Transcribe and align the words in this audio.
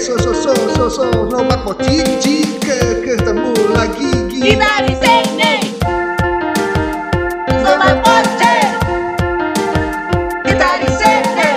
so 0.00 0.16
so 0.16 0.32
so 0.32 0.54
so 0.88 0.88
so 0.88 1.08
Poci 1.60 2.00
ketemu 3.04 3.52
lagi 3.76 4.08
Kita 4.32 4.80
di 4.88 4.94
sini. 4.96 5.54
Sobat. 7.60 8.00
Kita 10.40 10.68
di 10.80 10.90
sini. 10.96 11.48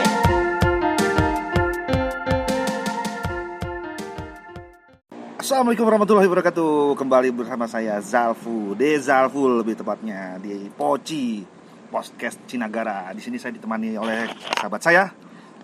Assalamualaikum 5.40 5.88
warahmatullahi 5.88 6.28
wabarakatuh 6.28 7.00
Kembali 7.00 7.32
bersama 7.32 7.64
saya 7.72 8.04
Zalfu 8.04 8.76
De 8.76 9.00
Zalful 9.00 9.64
lebih 9.64 9.80
tepatnya 9.80 10.36
Di 10.44 10.68
Poci 10.68 11.48
Podcast 11.88 12.44
Cinagara 12.44 13.08
Di 13.16 13.24
sini 13.24 13.40
saya 13.40 13.56
ditemani 13.56 13.96
oleh 13.96 14.28
sahabat 14.60 14.84
saya 14.84 15.04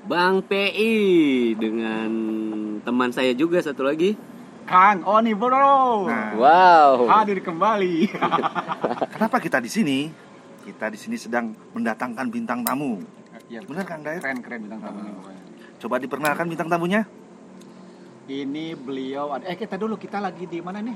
Bang 0.06 0.42
PI 0.42 0.96
dengan 1.54 2.10
teman 2.82 3.12
saya 3.12 3.34
juga 3.34 3.60
satu 3.60 3.84
lagi. 3.84 4.16
Kang 4.64 5.02
Oni 5.02 5.34
Bro. 5.34 6.06
Nah, 6.06 6.34
Wow. 6.34 7.10
Hadir 7.10 7.42
kembali. 7.42 8.06
Kenapa 9.14 9.38
kita 9.38 9.58
di 9.58 9.68
sini? 9.68 10.00
Kita 10.62 10.88
di 10.88 10.96
sini 10.96 11.18
sedang 11.18 11.50
mendatangkan 11.74 12.30
bintang 12.30 12.62
tamu 12.62 13.02
ya, 13.50 13.66
Benar 13.66 13.82
Kang 13.82 14.06
Dair? 14.06 14.22
keren 14.22 14.38
keren 14.40 14.62
bintang 14.62 14.78
tamunya 14.80 15.10
pokoknya. 15.12 15.42
Coba 15.80 15.96
diperkenalkan 15.98 16.46
bintang 16.46 16.70
tamunya 16.70 17.02
Ini 18.30 18.78
beliau 18.78 19.34
ada- 19.34 19.50
eh 19.50 19.58
kita 19.58 19.74
dulu 19.74 19.98
kita 19.98 20.22
lagi 20.22 20.46
di 20.46 20.62
mana 20.62 20.78
nih? 20.80 20.94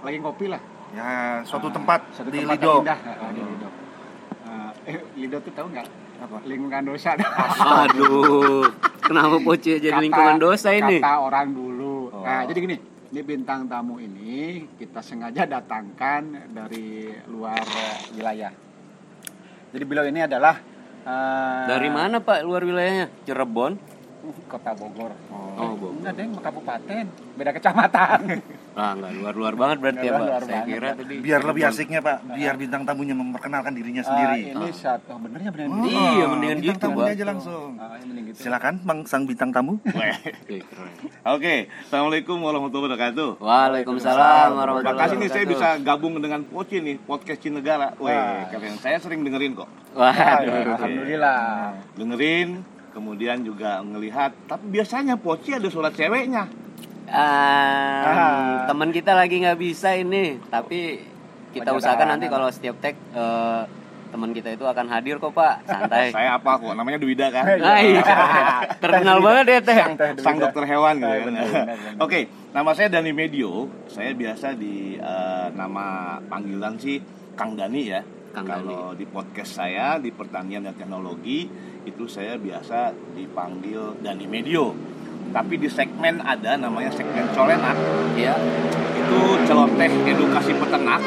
Lagi 0.00 0.16
ngopi 0.18 0.48
lah. 0.48 0.62
Ya, 0.90 1.44
suatu 1.44 1.68
Ah, 1.68 1.74
tempat 1.76 2.00
suatu 2.10 2.32
di 2.32 2.40
tempat 2.40 2.56
Lido 2.56 2.72
indah. 2.80 2.98
Ah, 2.98 3.28
di 3.28 3.40
Lido. 3.44 3.68
Ah, 4.42 4.72
eh 4.82 4.96
Lido 5.14 5.36
tuh 5.38 5.52
tahu 5.52 5.68
nggak? 5.68 5.86
Apa? 6.20 6.36
Lingkungan 6.44 6.82
dosa. 6.84 7.16
Aduh. 7.88 8.68
Kenapa 9.00 9.36
Poce 9.42 9.80
jadi 9.80 9.96
lingkungan 9.98 10.36
dosa 10.38 10.70
ini? 10.70 11.00
Kata 11.00 11.24
orang 11.24 11.50
dulu. 11.50 12.12
Oh. 12.12 12.22
Nah, 12.22 12.44
jadi 12.46 12.58
gini, 12.62 12.76
ini 13.10 13.20
bintang 13.24 13.66
tamu 13.66 13.98
ini 13.98 14.68
kita 14.76 15.00
sengaja 15.02 15.48
datangkan 15.48 16.52
dari 16.52 17.10
luar 17.26 17.64
wilayah. 18.14 18.52
Jadi 19.70 19.84
beliau 19.86 20.06
ini 20.06 20.20
adalah 20.22 20.60
eh, 21.08 21.62
Dari 21.66 21.88
mana 21.90 22.20
Pak 22.20 22.44
luar 22.44 22.62
wilayahnya? 22.62 23.10
Cirebon. 23.24 23.74
Kota 24.46 24.76
Bogor. 24.76 25.16
Oh, 25.32 25.74
Bogor. 25.74 25.90
Enggak, 25.96 26.14
Deng, 26.20 26.30
kabupaten. 26.36 27.04
Beda 27.34 27.50
kecamatan. 27.56 28.20
Ah, 28.72 28.94
enggak 28.94 29.12
luar-luar 29.12 29.54
banget 29.54 29.76
berarti 29.78 29.98
ya, 30.00 30.10
Nggak 30.10 30.14
Pak. 30.14 30.26
luar 30.26 30.40
Saya 30.40 30.52
banget, 30.52 30.68
kira 30.68 30.86
Pak. 30.86 30.94
tadi. 30.96 31.14
Biar 31.20 31.40
lebih 31.42 31.62
asiknya 31.64 32.00
Pak 32.00 32.16
Biar 32.30 32.54
bintang 32.54 32.82
tamunya 32.82 33.12
memperkenalkan 33.12 33.72
dirinya 33.72 33.98
Ah, 33.98 34.06
sendiri 34.06 34.38
ini 34.48 34.68
satu, 34.70 35.10
oh, 35.10 35.18
bener 35.18 35.38
ya 35.40 35.50
bener. 35.50 35.66
Oh, 35.68 35.84
Iya, 35.84 36.24
mendingan 36.28 36.58
bintang 36.60 36.70
gitu, 36.72 36.84
tamunya 36.86 37.04
Pak. 37.04 37.16
aja 37.16 37.24
langsung 37.26 37.68
Ah, 37.76 37.88
mending 38.00 38.24
gitu. 38.26 38.38
Silakan 38.40 38.74
Bang 38.80 38.98
sang 39.04 39.22
bintang 39.24 39.50
tamu 39.50 39.74
Oke, 39.90 40.56
keren. 40.60 40.94
Oke, 41.28 41.54
assalamualkum 41.82 42.38
warahmatullahi 42.38 42.86
wabarakatuh. 42.88 43.28
Waalaikumsalam 43.38 44.48
warahmatullahi 44.52 44.96
Makasih 44.96 45.16
nih 45.16 45.28
saya 45.28 45.44
bisa 45.44 45.66
wabarakatuh. 45.76 45.86
gabung 45.90 46.14
dengan 46.18 46.40
Poci 46.42 46.76
nih 46.78 46.96
podcast 47.00 47.40
Cinegara. 47.40 47.88
Wah. 47.96 48.46
keren. 48.48 48.74
Saya 48.76 48.96
sering 48.96 49.20
dengerin 49.20 49.52
kok. 49.52 49.68
Waduh. 49.92 50.74
Alhamdulillah. 50.74 51.74
Dengerin, 51.94 52.48
kemudian 52.90 53.42
juga 53.42 53.80
ngelihat. 53.80 54.30
Tapi 54.46 54.64
biasanya 54.70 55.14
Poci 55.16 55.50
ada 55.52 55.66
surat 55.66 55.90
ceweknya. 55.90 56.46
Ah, 57.10 58.64
teman 58.64 58.90
kita 58.90 59.12
lagi 59.12 59.38
nggak 59.38 59.58
bisa 59.58 59.92
ini, 59.92 60.38
tapi 60.46 61.02
kita 61.50 61.70
usahakan 61.72 62.16
nanti 62.16 62.26
kalau 62.26 62.46
setiap 62.48 62.78
tag 62.78 62.94
eh, 62.94 63.62
teman 64.08 64.30
kita 64.30 64.50
itu 64.50 64.62
akan 64.62 64.86
hadir 64.86 65.18
kok 65.18 65.30
Pak, 65.30 65.62
santai. 65.64 66.10
Saya 66.16 66.34
apa 66.34 66.58
kok? 66.58 66.72
Namanya 66.72 66.98
Dwida 66.98 67.30
kan? 67.30 67.44
Ah, 67.58 67.78
iya. 67.78 68.02
Terkenal 68.82 69.18
banget 69.20 69.44
ya 69.46 69.58
teh. 69.60 69.76
Sang 69.76 69.94
teh 69.94 70.08
Sang 70.18 70.36
Dwida. 70.36 70.44
dokter 70.48 70.64
hewan 70.66 70.94
gitu 70.98 71.10
Ah, 71.30 71.46
kan. 71.46 71.66
Oke, 72.04 72.20
nama 72.50 72.70
saya 72.72 72.88
Dani 72.90 73.10
Medio. 73.10 73.66
Saya 73.86 74.10
biasa 74.12 74.54
di 74.54 74.94
eh, 74.94 75.46
nama 75.52 76.18
panggilan 76.22 76.74
sih 76.76 76.98
Kang 77.34 77.54
Dani 77.54 77.82
ya. 77.84 78.02
Kang 78.30 78.46
Kalau 78.46 78.94
di 78.94 79.02
podcast 79.04 79.58
saya 79.58 79.98
di 79.98 80.10
pertanian 80.10 80.62
dan 80.62 80.74
teknologi 80.74 81.50
itu 81.82 82.06
saya 82.06 82.38
biasa 82.38 82.94
dipanggil 83.14 83.98
Dani 83.98 84.26
Medio. 84.26 84.70
Tapi 85.30 85.54
di 85.56 85.70
segmen 85.70 86.18
ada 86.22 86.58
namanya 86.58 86.90
segmen 86.90 87.26
colenak 87.30 87.78
Iya. 88.18 88.34
itu 89.00 89.18
celoteh 89.46 89.90
edukasi 90.06 90.52
peternak 90.54 91.02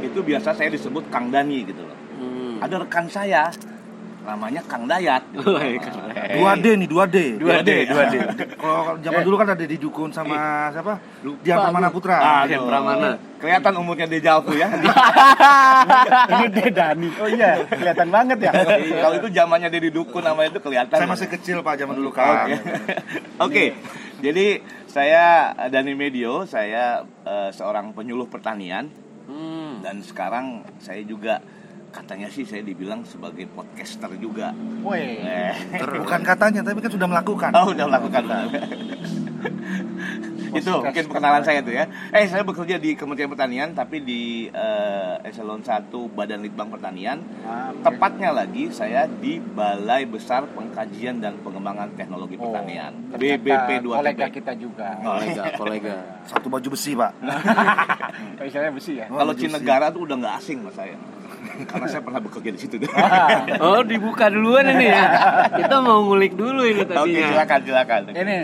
itu 0.00 0.18
biasa 0.22 0.54
saya 0.54 0.70
disebut 0.70 1.06
Kang 1.10 1.30
Dani 1.30 1.62
gitu 1.64 1.82
loh. 1.82 1.98
Hmm. 2.18 2.58
Ada 2.62 2.82
rekan 2.82 3.06
saya 3.06 3.48
namanya 4.20 4.60
Kang 4.68 4.84
Dayat. 4.84 5.22
gitu. 5.32 5.56
Woi, 5.56 5.80
keren. 5.80 6.12
Dua 6.36 6.52
D 6.54 6.66
nih, 6.76 6.88
dua 6.88 7.04
D. 7.08 7.16
Dua 7.40 7.56
D, 7.64 7.70
dua 7.88 8.02
D. 8.06 8.14
Kalau 8.60 8.96
zaman 9.00 9.22
dulu 9.24 9.36
kan 9.40 9.48
ada 9.56 9.64
di 9.64 9.76
Dukun 9.76 10.10
sama 10.12 10.68
siapa? 10.70 10.94
Lupa 11.24 11.40
Dian 11.40 11.58
Pramana. 11.58 11.88
Putra. 11.88 12.16
Aduh. 12.20 12.46
Dian 12.46 12.62
Pramana. 12.68 13.10
Kelihatan 13.40 13.72
umurnya 13.80 14.06
Dejalku 14.06 14.52
ya. 14.52 14.68
Ini 16.32 16.46
Dedani. 16.52 17.08
Oh 17.16 17.28
iya, 17.28 17.64
kelihatan 17.64 18.08
banget 18.12 18.38
ya. 18.44 18.52
Kalau 19.00 19.14
itu 19.16 19.28
zamannya 19.32 19.68
Dedi 19.72 19.88
Dukun 19.88 20.20
nama 20.20 20.44
itu 20.44 20.60
kelihatan. 20.60 20.96
Saya 20.96 21.08
masih 21.08 21.28
kecil 21.28 21.64
Pak 21.64 21.80
zaman 21.80 21.96
dulu 21.96 22.12
kan. 22.12 22.46
Oke. 22.46 22.56
Oke. 23.48 23.64
Jadi 24.20 24.60
saya 24.84 25.56
Dani 25.72 25.96
Medio, 25.96 26.44
saya 26.44 27.00
eh, 27.24 27.50
seorang 27.50 27.96
penyuluh 27.96 28.28
pertanian 28.28 28.90
Hmm. 29.30 29.78
dan 29.78 30.02
sekarang 30.02 30.66
saya 30.82 31.06
juga 31.06 31.38
katanya 31.90 32.30
sih 32.30 32.46
saya 32.46 32.62
dibilang 32.62 33.02
sebagai 33.02 33.50
podcaster 33.50 34.10
juga. 34.16 34.54
Woi. 34.82 35.20
Eh. 35.20 35.54
Bukan 35.82 36.22
katanya, 36.22 36.62
tapi 36.62 36.78
kan 36.80 36.90
sudah 36.94 37.08
melakukan. 37.10 37.50
Oh, 37.52 37.74
udah 37.74 37.86
melakukan. 37.90 38.22
itu 40.50 40.70
mungkin 40.70 41.04
perkenalan 41.06 41.42
saya 41.46 41.60
tuh 41.62 41.74
ya. 41.74 41.84
Eh, 42.10 42.26
saya 42.26 42.42
bekerja 42.42 42.76
di 42.82 42.98
Kementerian 42.98 43.30
Pertanian 43.30 43.70
tapi 43.72 44.02
di 44.02 44.50
eh, 44.50 45.28
eselon 45.28 45.62
1 45.62 45.90
Badan 45.90 46.40
Litbang 46.42 46.68
Pertanian. 46.72 47.22
Ah, 47.46 47.70
oke. 47.70 47.86
Tepatnya 47.86 48.30
lagi 48.34 48.70
saya 48.74 49.06
di 49.06 49.38
Balai 49.38 50.06
Besar 50.10 50.50
Pengkajian 50.50 51.22
dan 51.22 51.38
Pengembangan 51.40 51.94
Teknologi 51.94 52.34
Oh, 52.40 52.50
Pertanian. 52.50 52.92
BBP 53.14 53.84
2 53.84 54.00
Kolega 54.02 54.26
kita 54.30 54.52
juga. 54.58 54.98
Kolega, 54.98 55.44
kolega. 55.60 55.96
Satu 56.26 56.46
baju 56.50 56.68
besi 56.74 56.92
Pak. 56.98 57.12
Tapi 58.38 58.50
saya 58.50 58.70
besi 58.74 58.98
ya. 58.98 59.06
Kalau. 59.06 59.32
Cinegara 59.40 59.88
tuh 59.88 60.04
udah 60.04 60.16
nggak 60.20 60.34
asing 60.36 60.60
mas 60.60 60.76
saya. 60.76 60.98
Karena 61.64 61.86
saya 61.86 62.02
pernah 62.04 62.20
bekerja 62.20 62.50
di 62.52 62.60
situ. 62.60 62.76
Oh, 63.64 63.80
dibuka 63.84 64.28
duluan 64.28 64.64
ini 64.68 64.86
ya. 64.88 65.04
Kita 65.52 65.80
mau 65.80 66.04
ngulik 66.04 66.36
dulu 66.36 66.64
ini 66.64 66.84
Oke, 66.84 66.92
tadinya. 66.92 67.28
silakan 67.32 67.60
silakan. 67.64 68.00
Ini 68.12 68.36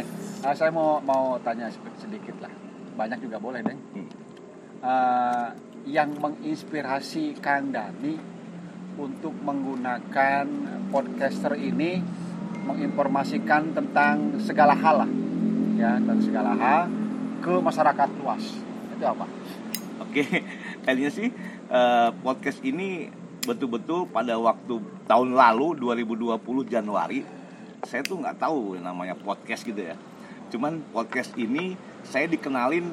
ah, 0.42 0.54
saya 0.54 0.70
mau 0.70 1.00
mau 1.00 1.36
tanya 1.40 1.68
sed- 1.68 1.98
sedikit 1.98 2.36
lah. 2.40 2.52
Banyak 2.96 3.18
juga 3.20 3.36
boleh, 3.36 3.60
Deng. 3.64 3.80
Hmm. 3.92 4.08
Ah, 4.80 5.46
yang 5.86 6.16
menginspirasi 6.18 7.38
Kang 7.38 7.70
Dani 7.70 8.16
untuk 8.96 9.36
menggunakan 9.38 10.44
podcaster 10.88 11.54
ini 11.54 12.00
menginformasikan 12.66 13.70
tentang 13.70 14.40
segala 14.42 14.74
hal 14.74 15.06
lah 15.06 15.10
ya 15.76 16.00
tentang 16.00 16.20
segala 16.24 16.50
hal 16.56 16.80
ke 17.38 17.52
masyarakat 17.52 18.08
luas 18.18 18.42
itu 18.90 19.04
apa? 19.04 19.28
Oke, 20.02 20.24
tadinya 20.84 21.12
sih 21.12 21.28
eh, 21.70 22.10
podcast 22.22 22.60
ini 22.62 23.10
betul-betul 23.46 24.10
pada 24.10 24.34
waktu 24.34 24.82
tahun 25.06 25.38
lalu 25.38 25.78
2020 25.78 26.66
Januari 26.66 27.22
saya 27.86 28.02
tuh 28.02 28.18
nggak 28.18 28.42
tahu 28.42 28.80
namanya 28.82 29.14
podcast 29.14 29.62
gitu 29.62 29.78
ya. 29.78 29.94
Cuman 30.50 30.82
podcast 30.90 31.30
ini 31.38 31.78
saya 32.02 32.26
dikenalin 32.26 32.90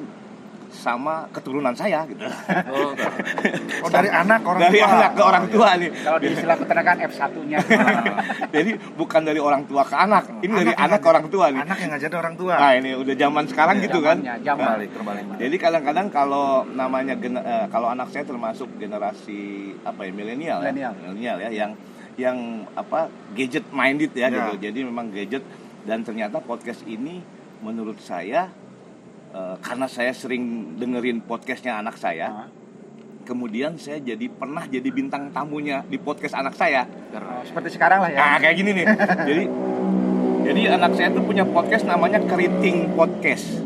sama 0.74 1.30
keturunan 1.30 1.70
saya 1.72 2.02
gitu. 2.04 2.26
Oh. 2.68 2.90
Oh, 3.84 3.92
dari 3.92 4.08
anak 4.08 4.40
orang 4.48 4.60
Dari 4.64 4.80
tua. 4.80 4.88
anak 4.88 5.10
ke 5.12 5.22
orang 5.22 5.44
tua 5.52 5.68
nih. 5.76 5.90
Kalau 5.92 6.16
di 6.16 6.26
istilah 6.32 6.56
peternakan 6.56 6.96
F1-nya. 7.04 7.58
Jadi 8.56 8.70
bukan 8.96 9.20
dari 9.20 9.36
orang 9.36 9.68
tua 9.68 9.84
ke 9.84 9.92
anak, 9.92 10.24
ini 10.40 10.52
dari 10.56 10.72
yang 10.72 10.80
anak 10.88 10.98
ke 11.04 11.08
orang 11.12 11.26
tua 11.28 11.44
nih. 11.52 11.60
Anak 11.60 11.78
yang 11.84 11.90
ngajarin 11.92 12.16
orang 12.16 12.34
tua. 12.34 12.54
Nah 12.56 12.72
ini 12.74 12.90
udah 12.96 13.14
zaman 13.14 13.44
sekarang 13.44 13.76
gitu 13.84 13.98
kan. 14.00 14.16
Zaman. 14.24 14.64
Terbalik, 14.64 14.90
terbalik. 14.96 15.24
Jadi 15.36 15.56
kadang-kadang 15.60 16.06
kalau 16.08 16.48
namanya 16.64 17.12
eh, 17.12 17.66
kalau 17.68 17.92
anak 17.92 18.08
saya 18.08 18.24
termasuk 18.24 18.72
generasi 18.80 19.40
apa 19.84 20.00
ya 20.08 20.12
milenial 20.16 20.58
ya, 20.60 20.72
Milenial. 20.72 20.92
milenial 20.96 21.36
ya 21.44 21.50
yang 21.52 21.70
yang 22.16 22.36
apa 22.72 23.12
gadget 23.36 23.68
minded 23.68 24.16
ya, 24.16 24.32
Ya. 24.32 24.48
gitu. 24.48 24.64
Jadi 24.64 24.78
memang 24.80 25.12
gadget 25.12 25.44
dan 25.84 26.00
ternyata 26.00 26.40
podcast 26.40 26.80
ini 26.88 27.20
menurut 27.60 28.00
saya 28.00 28.48
eh, 29.34 29.56
karena 29.58 29.86
saya 29.90 30.14
sering 30.14 30.76
dengerin 30.78 31.18
podcastnya 31.26 31.74
anak 31.76 31.98
saya, 31.98 32.28
Ah. 32.30 32.48
kemudian 33.24 33.74
saya 33.74 33.98
jadi 33.98 34.28
pernah 34.28 34.62
jadi 34.64 34.84
bintang 34.88 35.32
tamunya 35.32 35.82
di 35.84 35.98
podcast 35.98 36.36
anak 36.36 36.54
saya. 36.54 36.86
Oh, 37.14 37.42
seperti 37.42 37.74
sekarang 37.74 38.04
lah 38.04 38.10
ya. 38.12 38.18
Nah 38.20 38.36
kayak 38.38 38.56
gini 38.56 38.70
nih. 38.76 38.86
jadi 39.28 39.44
jadi 40.44 40.62
anak 40.76 40.92
saya 40.92 41.08
tuh 41.08 41.24
punya 41.24 41.42
podcast 41.42 41.88
namanya 41.88 42.20
Keriting 42.20 42.92
Podcast. 42.92 43.64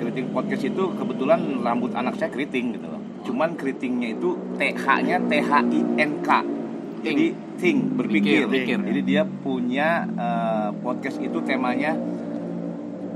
Keriting 0.00 0.32
Podcast 0.32 0.64
itu 0.64 0.82
kebetulan 0.96 1.60
rambut 1.60 1.92
anak 1.92 2.16
saya 2.16 2.32
keriting 2.32 2.74
gitu 2.74 2.88
loh. 2.88 3.02
Cuman 3.24 3.54
keritingnya 3.54 4.16
itu 4.16 4.36
TH-nya 4.56 5.20
T 5.28 5.32
H 5.36 5.52
I 5.68 5.80
N 6.00 6.10
K. 6.24 6.28
Jadi 7.04 7.24
think 7.60 7.92
berpikir. 7.92 8.48
Mikir, 8.48 8.48
mikir. 8.48 8.78
Jadi 8.88 9.00
dia 9.04 9.22
punya 9.28 10.08
eh, 10.08 10.68
podcast 10.80 11.20
itu 11.20 11.44
temanya 11.44 11.92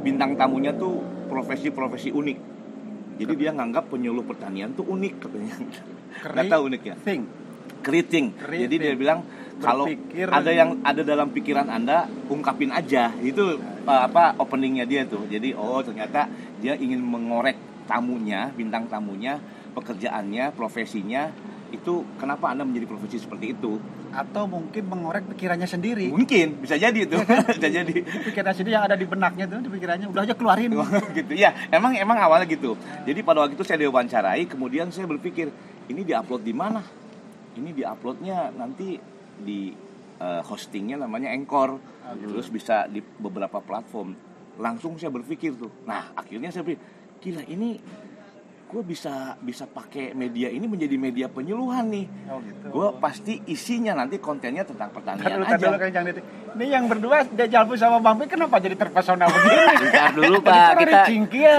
bintang 0.05 0.37
tamunya 0.37 0.77
tuh 0.77 1.01
profesi-profesi 1.29 2.11
unik. 2.11 2.39
Jadi 3.19 3.33
dia 3.35 3.51
nganggap 3.53 3.93
penyuluh 3.93 4.25
pertanian 4.25 4.73
tuh 4.73 4.87
unik 4.89 5.15
katanya. 5.21 5.55
Nggak 6.25 6.47
tahu 6.49 6.63
uniknya. 6.73 6.95
Think. 7.05 7.25
Keriting. 7.85 8.35
Keriting. 8.35 8.63
Jadi 8.67 8.75
dia 8.81 8.95
bilang 8.99 9.21
kalau 9.59 9.87
Berpikir- 9.87 10.31
ada 10.31 10.51
yang 10.51 10.79
ada 10.83 11.03
dalam 11.03 11.31
pikiran 11.31 11.67
Anda, 11.67 12.07
ungkapin 12.31 12.71
aja. 12.71 13.11
Itu 13.19 13.59
uh, 13.87 14.03
apa 14.07 14.39
openingnya 14.39 14.87
dia 14.87 15.03
tuh. 15.07 15.27
Jadi 15.27 15.55
oh 15.55 15.83
ternyata 15.83 16.31
dia 16.63 16.75
ingin 16.79 17.03
mengorek 17.03 17.59
tamunya, 17.91 18.51
bintang 18.55 18.87
tamunya, 18.87 19.39
pekerjaannya, 19.75 20.55
profesinya. 20.55 21.31
Itu 21.75 22.07
kenapa 22.17 22.55
Anda 22.55 22.65
menjadi 22.65 22.87
profesi 22.87 23.19
seperti 23.21 23.53
itu? 23.59 23.77
Atau 24.13 24.49
mungkin 24.49 24.89
mengorek 24.89 25.29
pikirannya 25.35 25.69
sendiri. 25.69 26.09
Mungkin 26.11 26.65
bisa 26.65 26.77
jadi 26.81 26.97
itu. 26.97 27.17
bisa 27.59 27.69
jadi. 27.69 27.95
Pikirannya 28.05 28.57
sendiri 28.57 28.75
yang 28.75 28.87
ada 28.89 28.97
di 28.97 29.07
benaknya 29.07 29.45
tuh, 29.47 29.61
di 29.65 29.71
pikirannya 29.71 30.07
udah 30.11 30.23
aja 30.25 30.35
keluarin. 30.35 30.73
gitu. 31.19 31.33
Ya 31.37 31.55
emang 31.69 31.95
emang 31.97 32.19
awalnya 32.19 32.49
gitu. 32.49 32.75
Jadi 33.05 33.21
pada 33.23 33.45
waktu 33.45 33.55
itu 33.55 33.65
saya 33.65 33.85
diwawancarai 33.85 34.45
kemudian 34.49 34.89
saya 34.91 35.07
berpikir 35.07 35.53
ini 35.89 36.01
diupload 36.05 36.43
di 36.45 36.55
mana? 36.57 36.83
Ini 37.59 37.71
diuploadnya 37.75 38.53
nanti 38.55 38.97
di 39.39 39.73
eh, 40.19 40.43
hostingnya 40.45 41.01
namanya 41.01 41.33
Anchor. 41.33 41.99
Terus 42.09 42.49
bisa 42.49 42.89
di 42.89 43.05
beberapa 43.05 43.61
platform. 43.61 44.17
Langsung 44.59 44.97
saya 44.97 45.13
berpikir 45.13 45.55
tuh. 45.55 45.71
Nah 45.85 46.17
akhirnya 46.17 46.49
saya 46.49 46.65
berpikir 46.65 46.97
gila 47.19 47.43
ini 47.51 47.79
gue 48.69 48.83
bisa 48.85 49.33
bisa 49.41 49.65
pakai 49.65 50.13
media 50.13 50.53
ini 50.53 50.69
menjadi 50.69 50.97
media 51.01 51.27
penyuluhan 51.33 51.89
nih 51.89 52.07
Oh 52.29 52.37
gitu. 52.45 52.67
gue 52.69 52.89
pasti 53.01 53.41
isinya 53.49 53.97
nanti 53.97 54.21
kontennya 54.21 54.61
tentang 54.61 54.93
pertanian 54.93 55.41
dulu, 55.41 55.49
ntar 55.49 55.57
aja 55.57 55.67
dulu 55.73 56.13
Diti. 56.13 56.23
Ini 56.59 56.67
yang 56.69 56.85
berdua 56.85 57.25
dia 57.25 57.47
Jalpu 57.49 57.81
sama 57.81 57.97
Bang 58.05 58.21
Pi 58.21 58.29
kenapa 58.29 58.61
jadi 58.61 58.77
terpesona 58.77 59.25
begini? 59.25 59.65
Bentar 59.89 60.13
dulu 60.13 60.37
Pak, 60.45 60.71
kita 60.85 61.01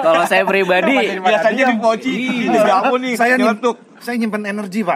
kalau 0.05 0.23
saya 0.29 0.43
pribadi 0.45 1.17
biasanya 1.17 1.63
di 1.73 1.75
poci 1.81 2.13
di 2.45 2.59
kamu 2.61 2.93
nih 3.01 3.13
saya 3.17 3.33
nyeletuk. 3.41 3.77
saya 3.99 4.15
nyimpen 4.15 4.47
energi 4.47 4.79
pak 4.79 4.95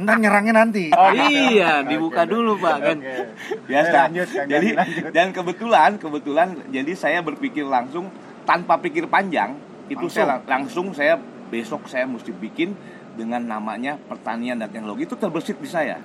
ntar 0.00 0.16
nyerangnya 0.16 0.54
nanti 0.64 0.88
iya 1.28 1.84
dibuka 1.84 2.24
dulu 2.24 2.56
Pak 2.56 2.76
kan. 2.80 2.96
Biasa. 3.68 3.98
Lanjut, 4.08 4.28
jadi 4.48 4.68
lanjut. 4.72 5.10
dan 5.12 5.26
kebetulan 5.34 5.90
kebetulan 6.00 6.48
jadi 6.72 6.92
saya 6.94 7.18
berpikir 7.20 7.66
langsung 7.66 8.08
tanpa 8.48 8.80
pikir 8.80 9.10
panjang 9.10 9.58
itu 9.90 9.98
Langsung. 9.98 10.08
saya 10.08 10.26
lang- 10.28 10.44
langsung 10.46 10.86
saya 10.92 11.14
besok 11.46 11.84
saya 11.84 12.06
mesti 12.06 12.30
bikin 12.30 12.72
dengan 13.12 13.42
namanya 13.42 13.98
pertanian 14.00 14.54
dan 14.56 14.68
teknologi 14.68 15.02
itu 15.02 15.14
terbersit 15.14 15.58
di 15.58 15.66
saya. 15.66 15.98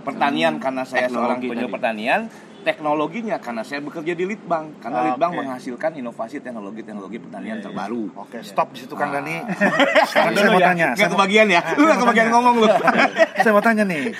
Pertanian 0.00 0.58
karena 0.58 0.82
saya 0.82 1.06
seorang 1.06 1.38
teknologi 1.38 1.46
penyuluh 1.48 1.64
tadi. 1.64 1.74
pertanian, 1.74 2.20
teknologinya 2.58 3.36
karena 3.38 3.62
saya 3.62 3.78
bekerja 3.78 4.12
di 4.12 4.24
Litbang 4.26 4.74
karena 4.78 4.98
Oke. 4.98 5.06
Litbang 5.08 5.32
menghasilkan 5.36 5.90
inovasi 5.94 6.36
teknologi-teknologi 6.38 7.18
pertanian 7.20 7.58
terbaru. 7.60 8.10
oke 8.12 8.38
stop 8.42 8.72
di 8.72 8.78
situ 8.80 8.92
kang 8.92 9.10
Ah. 9.10 9.14
Dani 9.16 9.36
sekarang 10.10 10.32
saya 10.34 10.50
mau 10.50 10.60
tanya 10.60 10.86
Nggak 10.92 11.10
kebagian 11.10 11.46
ya? 11.48 11.60
Lu 11.72 11.82
nggak 11.84 12.00
kebagian 12.00 12.28
ngomong 12.28 12.54
lu. 12.56 12.66
saya 13.38 13.52
mau 13.52 13.62
tanya 13.62 13.84
nih 13.84 14.10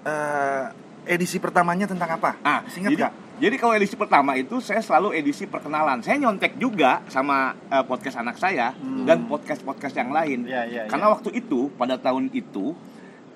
Eh, 0.00 0.64
edisi 1.06 1.36
pertamanya 1.36 1.84
tentang 1.84 2.16
apa 2.16 2.40
Ah, 2.40 2.64
ingat 2.72 2.90
nggak 2.90 3.12
jadi 3.40 3.56
kalau 3.56 3.72
edisi 3.72 3.96
pertama 3.96 4.36
itu 4.36 4.60
saya 4.60 4.84
selalu 4.84 5.16
edisi 5.16 5.48
perkenalan. 5.48 6.04
Saya 6.04 6.20
nyontek 6.20 6.60
juga 6.60 7.00
sama 7.08 7.56
eh, 7.72 7.84
podcast 7.88 8.20
anak 8.20 8.36
saya 8.36 8.76
dan 9.08 9.24
podcast-podcast 9.24 9.96
yang 9.96 10.12
lain. 10.12 10.44
Iya, 10.44 10.62
iya, 10.68 10.82
Karena 10.84 11.08
waktu 11.08 11.32
itu 11.32 11.72
pada 11.72 11.96
tahun 11.96 12.28
itu 12.36 12.76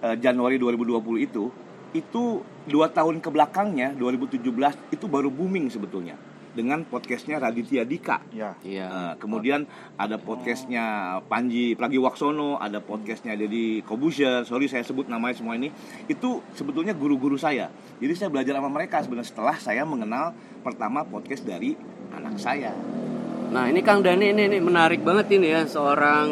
eh, 0.05 0.17
Januari 0.21 0.61
2020 0.61 1.01
itu 1.25 1.49
itu 1.95 2.45
dua 2.69 2.91
tahun 2.93 3.23
ke 3.23 3.29
belakangnya 3.33 3.97
2017 3.97 4.45
itu 4.93 5.07
baru 5.07 5.31
booming 5.31 5.71
sebetulnya 5.71 6.19
dengan 6.55 6.87
podcastnya 6.87 7.43
Raditya 7.43 7.83
Dika. 7.83 8.23
ya 8.31 8.55
Iya. 8.63 8.87
Eh, 8.87 9.15
kemudian 9.19 9.67
ada 9.99 10.17
podcastnya 10.17 11.19
Panji 11.27 11.75
Pragiwaksono, 11.75 12.63
ada 12.63 12.79
podcastnya 12.79 13.35
Deddy 13.35 13.83
Kobusher, 13.83 14.47
sorry 14.47 14.71
saya 14.71 14.87
sebut 14.87 15.11
namanya 15.11 15.35
semua 15.35 15.59
ini. 15.59 15.75
Itu 16.07 16.41
sebetulnya 16.55 16.95
guru-guru 16.95 17.35
saya. 17.35 17.69
Jadi 17.99 18.15
saya 18.15 18.31
belajar 18.31 18.55
sama 18.57 18.71
mereka 18.71 19.03
sebenarnya 19.03 19.29
setelah 19.29 19.57
saya 19.59 19.83
mengenal 19.83 20.33
pertama 20.63 21.03
podcast 21.03 21.43
dari 21.43 21.75
anak 22.15 22.39
saya. 22.39 22.71
Nah 23.51 23.67
ini 23.67 23.83
Kang 23.83 24.01
Dani 24.03 24.31
ini, 24.31 24.51
ini 24.51 24.59
menarik 24.63 25.03
banget 25.03 25.35
ini 25.35 25.51
ya 25.51 25.67
seorang 25.67 26.27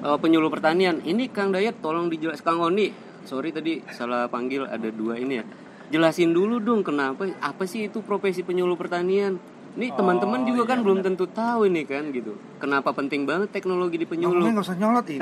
eh, 0.00 0.18
penyuluh 0.22 0.48
pertanian. 0.48 1.02
Ini 1.02 1.28
Kang 1.34 1.50
Dayat 1.50 1.82
tolong 1.82 2.06
dijelas 2.06 2.40
Kang 2.40 2.62
Oni. 2.62 2.90
Sorry 3.22 3.54
tadi 3.54 3.78
salah 3.94 4.26
panggil 4.26 4.66
ada 4.66 4.90
dua 4.90 5.14
ini 5.18 5.38
ya. 5.38 5.46
Jelasin 5.92 6.32
dulu 6.32 6.56
dong 6.56 6.80
kenapa 6.80 7.28
apa 7.36 7.68
sih 7.68 7.84
itu 7.84 8.00
profesi 8.00 8.40
penyuluh 8.40 8.80
pertanian? 8.80 9.36
Ini 9.72 9.92
teman-teman 9.92 10.44
juga 10.44 10.64
kan 10.66 10.80
belum 10.80 11.00
tentu 11.00 11.28
tahu 11.28 11.64
ini 11.64 11.84
kan 11.84 12.08
gitu. 12.08 12.32
Kenapa 12.56 12.92
penting 12.92 13.28
banget 13.28 13.52
teknologi 13.52 14.00
di 14.00 14.08
penyuluh? 14.08 14.40
ngomongnya 14.40 14.56
nggak 14.56 14.66
usah 14.68 14.76
nyolot 14.76 15.06
ih 15.08 15.20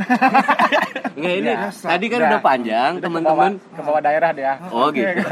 Enggak 1.18 1.34
ini 1.36 1.50
Biasa. 1.50 1.86
tadi 1.90 2.06
kan 2.06 2.18
Udah. 2.18 2.30
udah 2.30 2.40
panjang 2.40 2.92
teman-teman. 2.98 3.52
ke 3.58 3.80
bawah, 3.80 4.00
daerah 4.00 4.30
dia. 4.30 4.52
Oh 4.70 4.86
gitu. 4.94 5.10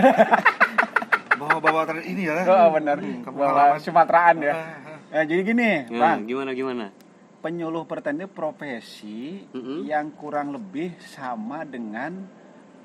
bawa-bawa 1.38 1.86
ini 2.02 2.26
ya 2.26 2.42
Oh 2.42 2.74
benar. 2.74 2.98
ke 2.98 3.30
Bawa 3.30 3.78
Sumateraan 3.78 4.42
ya. 4.42 4.54
Ah, 4.54 4.66
Ya, 5.08 5.22
jadi 5.24 5.40
gini, 5.46 5.70
Nah, 5.88 6.18
Bang. 6.18 6.26
gimana 6.26 6.50
gimana? 6.50 6.90
Penyuluh 7.38 7.86
pertanian 7.86 8.26
itu 8.26 8.34
profesi 8.34 9.46
Mm-mm. 9.54 9.86
yang 9.86 10.10
kurang 10.12 10.50
lebih 10.50 10.98
sama 11.00 11.62
dengan 11.62 12.26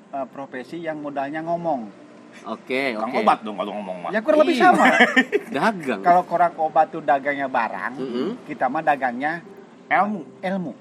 eh, 0.08 0.26
profesi 0.30 0.78
yang 0.78 1.02
modalnya 1.02 1.42
ngomong. 1.42 2.03
Oke, 2.44 2.92
Kang 2.92 3.08
oke. 3.08 3.20
obat 3.20 3.38
dong 3.40 3.54
kalau 3.54 3.72
ngomong 3.74 3.96
mah. 4.02 4.10
Ya 4.10 4.20
kurang 4.20 4.42
lebih 4.42 4.56
Iya. 4.56 4.64
sama. 4.68 4.86
Dagang. 5.56 6.00
Kalau 6.00 6.22
orang 6.26 6.52
obat 6.56 6.86
tuh 6.88 7.00
dagangnya 7.00 7.46
barang, 7.46 7.92
Mm-mm. 7.94 8.28
kita 8.44 8.66
mah 8.66 8.80
dagangnya 8.80 9.40
Ilmu. 9.84 10.40
ilmu. 10.40 10.72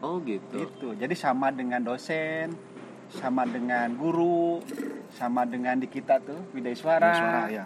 Oh 0.00 0.16
gitu. 0.22 0.56
Gitu. 0.56 0.88
Jadi 0.94 1.14
sama 1.14 1.50
dengan 1.50 1.82
dosen, 1.82 2.54
sama 3.10 3.42
dengan 3.44 3.90
guru, 3.92 4.62
sama 5.10 5.42
dengan 5.42 5.76
di 5.76 5.86
kita 5.86 6.18
tuh 6.18 6.50
Widai 6.52 6.72
Suara. 6.72 7.10
suara 7.12 7.42
ya 7.48 7.64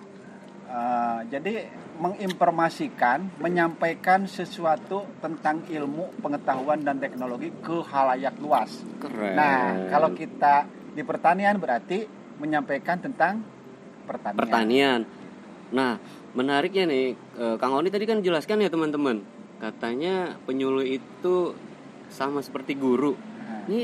Eh, 0.66 1.20
jadi 1.28 1.66
menginformasikan, 1.98 3.26
menyampaikan 3.36 4.24
sesuatu 4.24 5.02
tentang 5.18 5.66
ilmu, 5.66 6.14
pengetahuan 6.16 6.78
dan 6.80 6.96
teknologi 6.96 7.50
ke 7.52 7.82
halayak 7.82 8.38
luas. 8.38 8.78
Keren. 8.96 9.34
Nah, 9.34 9.60
kalau 9.88 10.10
kita 10.10 10.64
di 10.90 11.02
pertanian 11.02 11.58
berarti 11.58 12.06
menyampaikan 12.40 12.96
tentang 12.96 13.44
pertanian. 14.08 14.40
pertanian. 14.40 15.00
Nah, 15.70 16.00
menariknya 16.32 16.88
nih, 16.88 17.06
eh, 17.14 17.56
Kang 17.60 17.76
Oni 17.76 17.92
tadi 17.92 18.02
kan 18.02 18.24
jelaskan 18.24 18.64
ya 18.64 18.72
teman-teman, 18.72 19.20
katanya 19.60 20.40
penyuluh 20.42 20.82
itu 20.82 21.54
sama 22.08 22.40
seperti 22.40 22.74
guru. 22.74 23.14
Nah, 23.14 23.68
Ini 23.68 23.80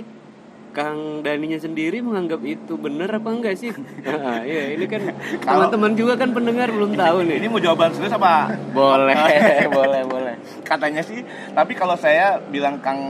Kang 0.73 1.25
Daninya 1.25 1.57
sendiri 1.57 2.05
menganggap 2.05 2.43
itu 2.43 2.77
benar 2.77 3.09
apa 3.09 3.33
enggak 3.33 3.57
sih? 3.57 3.71
Nah, 4.05 4.43
iya, 4.43 4.75
ini 4.75 4.85
kan 4.85 5.01
teman-teman 5.39 5.93
juga 5.95 6.17
kan 6.17 6.33
pendengar 6.33 6.69
belum 6.69 6.93
tahu 6.93 7.23
nih. 7.25 7.37
Ini 7.41 7.47
mau 7.47 7.57
jawaban 7.57 7.93
serius 7.93 8.13
apa 8.13 8.51
Boleh, 8.73 9.17
boleh, 9.77 10.03
boleh. 10.05 10.35
katanya 10.63 11.01
sih? 11.01 11.23
Tapi 11.53 11.73
kalau 11.73 11.95
saya 11.95 12.43
bilang 12.43 12.77
Kang 12.81 13.01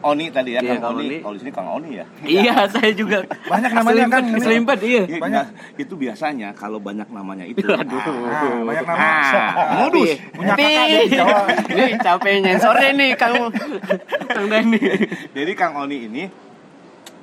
Oni 0.00 0.32
tadi 0.32 0.56
ya, 0.56 0.60
Iya, 0.60 0.76
Kang 0.76 0.80
Kang 0.80 0.94
Oni. 0.96 1.04
Oni. 1.04 1.16
Kalau 1.20 1.34
di 1.36 1.40
sini 1.40 1.52
Kang 1.52 1.68
Oni 1.68 1.90
ya. 2.00 2.04
Iya, 2.40 2.54
saya 2.66 2.90
juga 2.92 3.18
Banyak 3.44 3.70
namanya 3.70 4.04
kan, 4.08 4.22
Selimpet, 4.36 4.78
iya. 4.80 5.02
Iya, 5.04 5.18
Banyak. 5.20 5.44
nah, 5.44 5.76
itu 5.76 5.94
biasanya 5.94 6.48
kalau 6.56 6.80
banyak 6.80 7.08
namanya 7.08 7.44
itu. 7.44 7.64
Aduh. 7.68 8.00
Ah, 8.00 8.64
banyak 8.64 8.84
nama 8.84 9.00
Ah, 9.00 9.50
modus. 9.84 10.16
Punya 10.32 10.54
kakak 10.56 10.86
di 10.88 11.08
Jawa. 11.12 11.38
Ini 11.76 11.84
capek 11.98 12.32
nyensornya 12.40 12.90
nih 12.96 13.10
Kang 13.14 13.34
Kang 14.26 14.46
Dani. 14.48 14.80
Jadi 15.30 15.52
Kang 15.52 15.74
Oni 15.76 15.96
ini, 16.04 16.24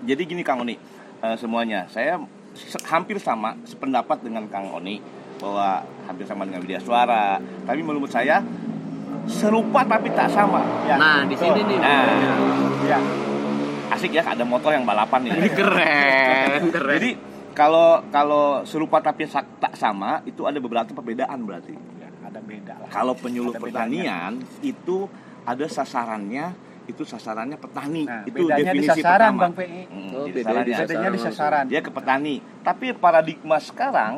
jadi 0.04 0.22
gini 0.22 0.42
Kang 0.46 0.62
Oni, 0.62 0.78
eh, 1.20 1.36
semuanya 1.36 1.90
saya 1.90 2.22
hampir 2.86 3.18
sama 3.18 3.58
sependapat 3.64 4.22
dengan 4.22 4.46
Kang 4.48 4.70
Oni 4.72 5.02
bahwa 5.38 5.82
hampir 6.06 6.26
sama 6.26 6.46
dengan 6.46 6.62
Widya 6.62 6.82
Suara. 6.82 7.38
Tapi 7.66 7.82
menurut 7.82 8.10
saya 8.10 8.42
serupa 9.28 9.84
tapi 9.84 10.08
tak 10.12 10.32
sama. 10.32 10.64
ya, 10.84 10.96
Nah, 10.96 11.24
di 11.24 11.36
sini 11.36 11.62
nih. 11.62 11.78
Nah. 11.78 12.06
Ya. 12.84 13.00
Asik 13.88 14.12
ya, 14.12 14.24
ada 14.26 14.44
motor 14.44 14.72
yang 14.72 14.84
balapan 14.84 15.28
Ini 15.28 15.32
nih. 15.38 15.52
keren, 15.60 16.62
keren. 16.76 16.96
Jadi 16.98 17.12
kalau 17.52 18.04
kalau 18.08 18.46
serupa 18.64 19.00
tapi 19.00 19.28
tak 19.28 19.74
sama 19.74 20.20
itu 20.24 20.44
ada 20.44 20.58
beberapa 20.58 20.88
perbedaan 20.88 21.40
berarti. 21.42 21.76
Ya, 21.98 22.10
ada 22.22 22.40
beda 22.40 22.74
lah. 22.78 22.90
Kalau 22.90 23.14
penyuluh 23.14 23.52
Ada 23.52 23.62
pertanian 23.62 24.32
itu 24.60 25.08
ada 25.42 25.64
sasarannya, 25.64 26.52
itu 26.86 27.04
sasarannya 27.04 27.56
petani. 27.56 28.04
Nah, 28.04 28.24
itu 28.24 28.36
bedanya 28.38 28.72
di 28.76 28.84
definisi 28.84 29.00
sasaran 29.00 29.32
pertama. 29.32 29.42
Bang 29.42 29.54
PI. 29.56 29.82
Mm, 29.88 30.08
Oh, 30.08 30.26
di 30.26 30.32
sasarannya. 30.36 30.64
di 30.64 30.74
Bedanya 30.76 31.10
di 31.10 31.20
sasaran. 31.20 31.64
Dia 31.66 31.80
ke 31.80 31.92
petani. 31.92 32.36
Tapi 32.62 32.86
paradigma 32.94 33.58
sekarang 33.58 34.14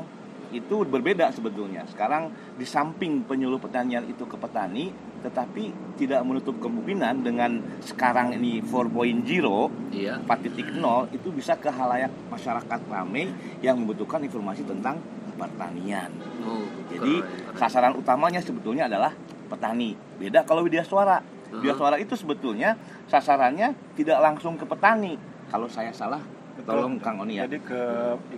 itu 0.50 0.82
berbeda 0.86 1.29
sebetulnya. 1.29 1.86
Sekarang 1.89 2.34
di 2.58 2.65
samping 2.65 3.24
penyuluh 3.25 3.62
pertanian 3.62 4.06
itu 4.10 4.25
ke 4.25 4.36
petani, 4.36 4.89
tetapi 5.22 5.96
tidak 6.00 6.22
menutup 6.25 6.58
kemungkinan 6.58 7.22
dengan 7.22 7.62
sekarang 7.84 8.34
ini 8.34 8.63
4.0 8.63 9.70
Iya. 9.94 10.18
4.0 10.25 11.15
itu 11.15 11.27
bisa 11.29 11.53
ke 11.60 11.70
halayak 11.70 12.10
masyarakat 12.32 12.79
ramai 12.89 13.29
yang 13.62 13.77
membutuhkan 13.77 14.24
informasi 14.24 14.65
tentang 14.65 14.98
pertanian. 15.39 16.12
Oh, 16.44 16.68
Jadi 16.91 17.24
keren, 17.24 17.56
sasaran 17.56 17.94
utamanya 17.96 18.44
sebetulnya 18.44 18.91
adalah 18.91 19.15
petani. 19.48 19.96
Beda 20.20 20.44
kalau 20.44 20.68
Widya 20.68 20.84
Suara. 20.84 21.24
Widya 21.50 21.74
Suara 21.74 21.96
itu 21.98 22.13
sebetulnya 22.13 22.75
sasarannya 23.08 23.74
tidak 23.96 24.20
langsung 24.20 24.60
ke 24.60 24.68
petani. 24.68 25.15
Kalau 25.50 25.65
saya 25.65 25.89
salah, 25.89 26.22
tolong 26.63 26.96
Kang 26.98 27.20
Oni 27.20 27.36
ya. 27.36 27.46
Jadi 27.46 27.60
ke 27.62 27.82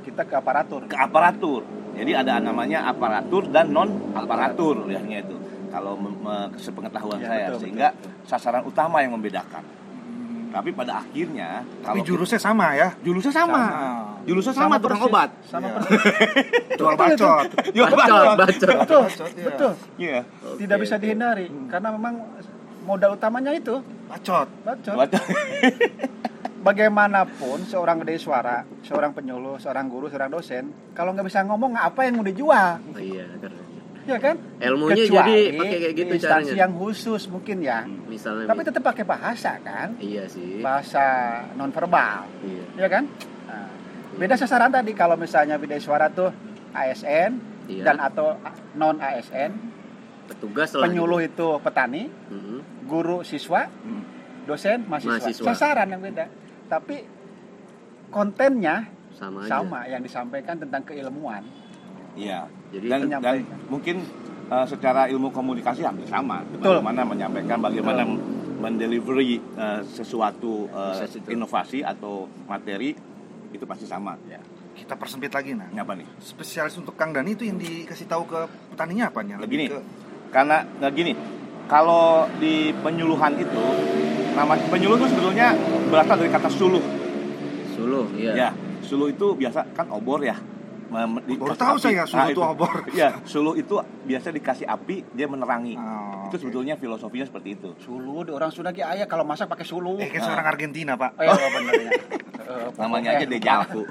kita 0.01 0.21
ke 0.23 0.35
aparatur. 0.35 0.85
Ke 0.85 0.97
aparatur. 0.97 1.61
Jadi 1.91 2.11
ada 2.11 2.37
namanya 2.37 2.87
aparatur 2.87 3.47
dan 3.47 3.69
non 3.69 3.89
aparatur 4.11 4.85
ya 4.87 4.99
itu. 5.01 5.35
Kalau 5.71 5.95
sepengetahuan 6.55 7.17
Ya, 7.17 7.27
saya 7.27 7.45
betul, 7.47 7.59
sehingga 7.63 7.87
sasaran 8.23 8.63
utama 8.63 8.99
yang 8.99 9.15
membedakan. 9.15 9.63
Tapi 10.51 10.75
pada 10.75 10.99
akhirnya 10.99 11.63
Tapi 11.79 12.03
kalau 12.03 12.03
jurusnya 12.03 12.35
sama 12.35 12.75
ya. 12.75 12.91
julusnya 12.99 13.31
sama. 13.31 13.63
Julusnya 14.21 14.51
sama, 14.51 14.75
tukang 14.77 14.99
persis. 14.99 15.07
obat. 15.07 15.29
Sama 15.47 15.63
Iya. 15.63 15.75
persis. 15.79 16.03
Jual 16.79 16.93
bacot. 16.93 17.45
Jual 17.71 17.87
Bacot, 17.87 18.11
obat. 18.27 18.37
bacot. 18.37 18.75
Betul, 18.75 19.01
Bacot, 19.07 19.29
iya. 19.31 19.45
betul. 19.47 19.71
Iya. 19.95 20.19
Tidak 20.59 20.77
bisa 20.77 20.95
dihindari 20.99 21.47
karena 21.71 21.89
memang 21.95 22.13
modal 22.83 23.15
utamanya 23.15 23.55
itu 23.55 23.79
Bacot. 24.05 24.47
bacot. 24.61 24.95
Bacot. 24.99 25.23
Bagaimanapun 26.61 27.65
seorang 27.65 27.97
gede 27.99 28.15
suara, 28.15 28.61
seorang 28.79 29.11
penyuluh, 29.11 29.57
seorang 29.57 29.89
guru, 29.89 30.05
seorang 30.07 30.29
dosen, 30.29 30.93
kalau 30.93 31.09
nggak 31.11 31.25
bisa 31.25 31.41
ngomong 31.41 31.73
apa 31.73 32.05
yang 32.05 32.15
mau 32.15 32.23
dijual, 32.23 32.77
Oh, 32.87 33.01
iya, 33.01 33.25
keren. 33.35 33.65
ya 34.03 34.17
kan? 34.17 34.35
Ilmunya 34.61 34.93
Kecuali 35.03 35.33
jadi 35.41 35.57
pakai 35.57 35.77
kayak 35.79 35.95
gitu 35.95 36.13
caranya. 36.21 36.53
yang 36.55 36.71
khusus 36.71 37.25
mungkin 37.27 37.57
ya. 37.59 37.81
Misalnya 38.05 38.45
Tapi 38.45 38.61
tetap 38.61 38.83
pakai 38.83 39.01
bahasa 39.01 39.57
kan, 39.57 39.97
Iya 39.97 40.29
sih. 40.29 40.61
bahasa 40.61 41.01
nonverbal, 41.53 42.29
Iya. 42.45 42.63
ya 42.77 42.87
kan? 42.87 43.03
Nah, 43.49 43.69
beda 44.15 44.37
sasaran 44.37 44.69
tadi 44.69 44.93
kalau 44.93 45.17
misalnya 45.17 45.57
beda 45.57 45.75
suara 45.77 46.07
tuh 46.07 46.29
ASN 46.71 47.41
Iya. 47.67 47.83
dan 47.83 47.97
atau 47.97 48.37
non 48.73 49.01
ASN, 49.01 49.49
Petugas 50.29 50.71
lah. 50.71 50.85
penyuluh 50.85 51.19
itu 51.19 51.57
petani, 51.57 52.05
Mhm. 52.05 52.85
guru 52.85 53.25
siswa, 53.25 53.65
Hmm. 53.65 54.05
dosen 54.45 54.85
mahasiswa. 54.85 55.17
Mahasiswa. 55.17 55.45
Sasaran 55.47 55.89
yang 55.89 55.99
beda. 55.99 56.25
Tapi 56.71 57.03
kontennya 58.07 58.87
Sama, 59.11 59.43
aja. 59.43 59.59
sama 59.59 59.83
yang 59.91 59.99
disampaikan 59.99 60.55
tentang 60.55 60.87
keilmuan. 60.87 61.43
Iya. 62.15 62.47
Jadi 62.71 62.87
dan, 62.87 62.99
dan 63.03 63.07
menyampaikan. 63.11 63.57
mungkin 63.67 63.95
uh, 64.47 64.63
secara 64.63 65.11
ilmu 65.11 65.35
komunikasi 65.35 65.83
hampir 65.83 66.07
sama. 66.07 66.47
Betul. 66.47 66.79
Bagaimana 66.79 67.03
menyampaikan, 67.03 67.59
bagaimana 67.59 68.07
mendelivery 68.63 69.43
uh, 69.59 69.83
sesuatu 69.83 70.71
uh, 70.71 71.03
inovasi 71.27 71.83
atau 71.83 72.31
materi 72.47 72.95
itu 73.51 73.65
pasti 73.67 73.83
sama. 73.83 74.15
Kita 74.71 74.95
persempit 74.95 75.35
lagi 75.35 75.51
nah. 75.51 75.67
Apa 75.67 75.99
nih? 75.99 76.07
Spesialis 76.23 76.79
untuk 76.79 76.95
Kang 76.95 77.11
Dani 77.11 77.35
itu 77.35 77.43
yang 77.43 77.59
dikasih 77.59 78.07
tahu 78.07 78.23
ke 78.31 78.39
petaninya 78.71 79.11
apanya? 79.11 79.43
Nah, 79.43 79.49
gini. 79.49 79.67
ke 79.67 79.79
Karena 80.31 80.63
nah 80.79 80.87
gini, 80.87 81.11
kalau 81.67 82.23
di 82.39 82.71
penyuluhan 82.79 83.35
itu 83.35 83.65
nama 84.31 84.53
penyuluh 84.63 84.97
itu 84.97 85.07
sebetulnya 85.07 85.53
berasal 85.87 86.15
dari 86.15 86.29
kata 86.29 86.49
suluh. 86.49 86.83
Suluh, 87.71 88.05
iya. 88.13 88.31
Ya, 88.33 88.49
suluh 88.81 89.07
itu 89.07 89.33
biasa 89.33 89.65
kan 89.71 89.89
obor 89.89 90.21
ya. 90.21 90.37
Mem- 90.87 91.23
di- 91.23 91.39
Baru 91.39 91.55
kasih 91.55 91.63
tahu 91.63 91.75
api. 91.77 91.83
saya, 91.85 92.03
suluh 92.03 92.27
itu 92.29 92.41
obor. 92.43 92.73
Iya, 92.91 93.09
suluh 93.31 93.53
itu 93.55 93.75
biasa 94.03 94.27
dikasih 94.29 94.65
api 94.65 95.07
dia 95.09 95.23
menerangi. 95.25 95.75
Oh, 95.75 96.27
itu 96.27 96.35
sebetulnya 96.37 96.75
filosofinya 96.75 97.23
seperti 97.23 97.55
itu. 97.55 97.69
Sulu 97.79 98.21
di 98.21 98.31
orang 98.31 98.51
Sunda 98.51 98.69
ki 98.69 98.83
ayah 98.83 99.05
kalau 99.05 99.23
masak 99.23 99.47
pakai 99.47 99.63
sulu. 99.63 99.95
Eh, 99.97 100.07
kayak 100.07 100.19
seorang 100.21 100.43
Argentina, 100.45 100.93
Pak. 100.95 101.11
Oh, 101.15 101.23
iya, 101.23 101.47
bener 101.49 101.73
ya. 101.79 101.91
Eh, 102.41 102.67
Namanya 102.75 103.15
aja 103.15 103.23
pokoknya- 103.23 103.31
Dejalku. 103.31 103.81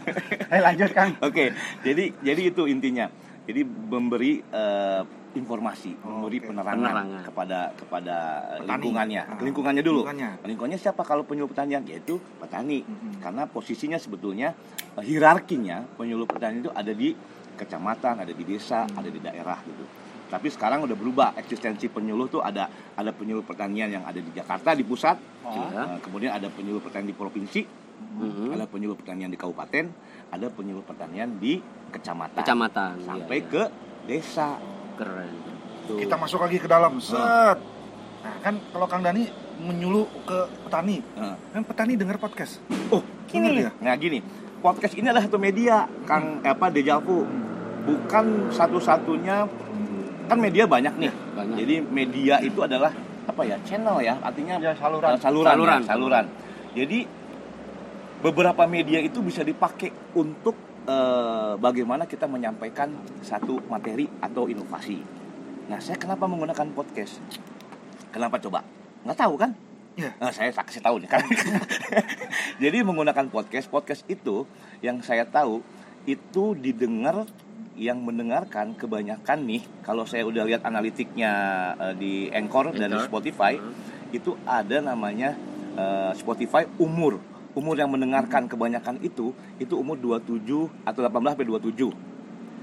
Eh 0.54 0.60
lanjut 0.62 0.90
Kang. 0.94 1.10
Oke, 1.18 1.50
jadi 1.82 2.04
jadi 2.16 2.42
itu 2.46 2.62
intinya. 2.64 3.10
Jadi 3.42 3.60
memberi 3.66 4.38
eh, 4.38 5.00
informasi, 5.34 5.98
Oh, 6.00 6.22
memberi 6.22 6.38
oke. 6.38 6.46
penerangan, 6.50 6.80
Penerangan. 6.80 7.22
kepada 7.24 7.58
kepada 7.74 8.16
eh, 8.16 8.58
Petani. 8.58 8.70
lingkungannya. 8.70 9.22
Ah, 9.24 9.38
lingkungannya 9.38 9.82
dulu. 9.82 10.00
lingkungannya. 10.02 10.30
Lingkungannya 10.42 10.78
siapa 10.78 11.02
kalau 11.02 11.22
penyuluh 11.22 11.50
pertanian? 11.50 11.82
Yaitu 11.82 12.16
petani. 12.38 12.80
Mhm. 12.80 13.20
Karena 13.20 13.42
posisinya 13.44 13.96
sebetulnya 13.96 14.54
eh, 14.94 15.04
hierarkinya 15.04 15.84
penyuluh 15.94 16.24
pertanian 16.24 16.60
itu 16.60 16.70
ada 16.70 16.90
di 16.90 17.12
kecamatan, 17.54 18.18
ada 18.20 18.30
di 18.30 18.44
desa, 18.44 18.82
Hmm. 18.84 18.98
ada 18.98 19.08
di 19.08 19.18
daerah 19.18 19.58
gitu. 19.62 19.84
Tapi 20.24 20.48
sekarang 20.48 20.82
udah 20.82 20.94
berubah 20.94 21.28
eksistensi 21.36 21.86
penyuluh 21.86 22.26
tuh 22.28 22.40
ada 22.40 22.66
ada 22.92 23.10
penyuluh 23.10 23.42
pertanian 23.42 23.86
yang 23.88 24.02
ada 24.02 24.18
di 24.18 24.30
Jakarta 24.30 24.72
di 24.72 24.82
pusat, 24.82 25.14
Iya. 25.44 25.82
eh, 25.88 25.98
kemudian 26.00 26.32
ada 26.32 26.48
penyuluh 26.48 26.78
pertanian 26.78 27.06
di 27.06 27.14
provinsi, 27.14 27.62
Mhm. 27.94 28.50
ada 28.50 28.66
penyuluh 28.66 28.94
pertanian 28.94 29.28
di 29.28 29.36
kabupaten, 29.36 29.86
ada 30.28 30.46
penyuluh 30.48 30.82
pertanian 30.82 31.30
di 31.38 31.62
kecamatan, 31.90 32.42
Kecamatan. 32.42 32.92
sampai 33.00 33.38
iya, 33.38 33.46
ke 33.46 33.62
desa. 34.04 34.58
Keren. 34.94 35.30
Tuh. 35.84 35.96
Kita 35.96 36.14
masuk 36.14 36.40
lagi 36.40 36.56
ke 36.56 36.66
dalam. 36.66 36.96
Set. 36.98 37.58
Nah, 38.24 38.36
kan 38.40 38.56
kalau 38.72 38.86
Kang 38.86 39.04
Dani 39.04 39.28
menyuluh 39.56 40.08
ke 40.24 40.38
petani, 40.64 41.04
Nah, 41.14 41.36
kan 41.52 41.62
petani 41.62 41.92
dengar 41.94 42.16
podcast. 42.16 42.58
oh, 42.88 43.04
gini. 43.28 43.60
dia? 43.60 43.70
Nah, 43.78 43.94
gini. 43.94 44.24
Podcast 44.58 44.96
ini 44.96 45.12
adalah 45.12 45.28
satu 45.28 45.36
media, 45.36 45.84
Kang 46.04 46.40
apa 46.40 46.72
Dejavu. 46.72 47.28
Bukan 47.84 48.48
satu-satunya 48.48 49.44
kan 50.24 50.38
media 50.40 50.64
banyak 50.64 50.96
nih. 50.96 51.12
Banyak. 51.36 51.56
Jadi 51.60 51.74
media 51.84 52.40
itu 52.40 52.64
adalah 52.64 52.88
apa 53.24 53.42
ya? 53.44 53.60
Channel 53.60 54.00
ya, 54.00 54.16
artinya 54.18 54.56
Ya 54.56 54.72
saluran. 54.72 55.10
Uh, 55.12 55.20
saluran, 55.20 55.52
Saluran. 55.52 55.80
ya, 55.80 55.86
saluran. 55.86 56.24
Jadi 56.72 56.98
beberapa 58.24 58.64
media 58.64 59.04
itu 59.04 59.20
bisa 59.20 59.44
dipakai 59.44 59.92
untuk 60.16 60.56
eh, 60.88 61.52
bagaimana 61.60 62.08
kita 62.08 62.24
menyampaikan 62.24 62.88
satu 63.20 63.60
materi 63.68 64.08
atau 64.24 64.48
inovasi. 64.48 65.04
Nah, 65.68 65.76
saya 65.84 66.00
kenapa 66.00 66.24
menggunakan 66.24 66.72
podcast? 66.72 67.20
Kenapa 68.08 68.40
coba? 68.40 68.64
Nggak 69.04 69.18
tahu 69.20 69.34
kan? 69.36 69.52
Iya. 70.00 70.10
Nah, 70.16 70.32
saya 70.32 70.48
tak 70.56 70.72
kasih 70.72 70.80
tahu 70.80 71.04
nih 71.04 71.08
kan. 71.12 71.20
Jadi 72.64 72.80
menggunakan 72.80 73.28
podcast, 73.28 73.68
podcast 73.68 74.02
itu 74.08 74.48
yang 74.80 75.04
saya 75.04 75.28
tahu 75.28 75.60
itu 76.08 76.56
didengar 76.56 77.28
yang 77.74 78.00
mendengarkan 78.06 78.78
kebanyakan 78.78 79.50
nih 79.50 79.62
kalau 79.82 80.06
saya 80.06 80.22
udah 80.24 80.46
lihat 80.48 80.64
analitiknya 80.64 81.32
eh, 81.76 81.94
di 82.00 82.12
Anchor 82.32 82.72
dan 82.72 82.88
di. 82.88 83.04
Spotify 83.04 83.60
itu 84.16 84.32
ada 84.48 84.80
namanya 84.80 85.36
eh, 85.76 86.12
Spotify 86.16 86.64
umur 86.80 87.33
umur 87.54 87.74
yang 87.74 87.88
mendengarkan 87.88 88.44
kebanyakan 88.44 88.98
itu 89.00 89.30
itu 89.56 89.74
umur 89.74 89.94
27 89.96 90.42
atau 90.82 91.00
18 91.00 91.32
sampai 91.32 91.46
27 91.46 91.90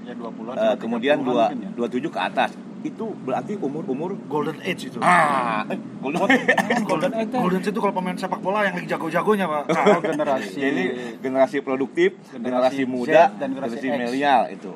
Ya 0.02 0.12
20 0.12 0.50
Eh, 0.52 0.74
kemudian 0.76 1.22
dua, 1.22 1.46
27 1.78 2.10
ke 2.10 2.20
atas 2.20 2.50
itu 2.82 3.14
berarti 3.22 3.54
umur-umur 3.56 4.18
Golden 4.26 4.58
Age 4.60 4.90
itu. 4.90 4.98
ah 4.98 5.62
eh, 5.64 5.78
golden- 6.02 6.26
Golden 6.90 7.14
Age. 7.14 7.30
Golden 7.30 7.60
Age 7.60 7.70
itu 7.70 7.78
kalau 7.78 7.94
pemain 7.94 8.18
sepak 8.18 8.42
bola 8.42 8.66
yang 8.66 8.74
lagi 8.74 8.90
jago-jagonya, 8.90 9.46
Pak. 9.46 9.64
Oh, 9.88 10.00
generasi. 10.02 10.58
Jadi 10.58 10.82
generasi 11.22 11.56
produktif, 11.60 12.18
generasi, 12.28 12.82
Generasi 12.82 12.82
muda, 12.84 13.30
Z 13.30 13.38
dan 13.38 13.48
generasi 13.54 13.76
generasi 13.78 13.86
milenial 13.86 14.42
itu. 14.50 14.70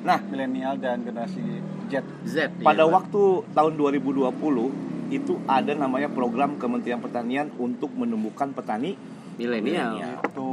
Nah, 0.00 0.18
milenial 0.24 0.74
dan 0.80 1.04
generasi 1.04 1.44
Z. 1.86 1.94
Z. 2.24 2.36
iya, 2.48 2.64
pada 2.64 2.82
Pak. 2.82 2.92
waktu 2.96 3.22
tahun 3.52 3.72
2020 3.76 5.12
itu 5.12 5.32
ada 5.44 5.72
namanya 5.74 6.08
program 6.08 6.56
Kementerian 6.56 6.96
Pertanian 6.96 7.52
untuk 7.58 7.92
menumbuhkan 7.92 8.56
petani 8.56 8.96
milenial. 9.40 9.92
Itu 10.20 10.48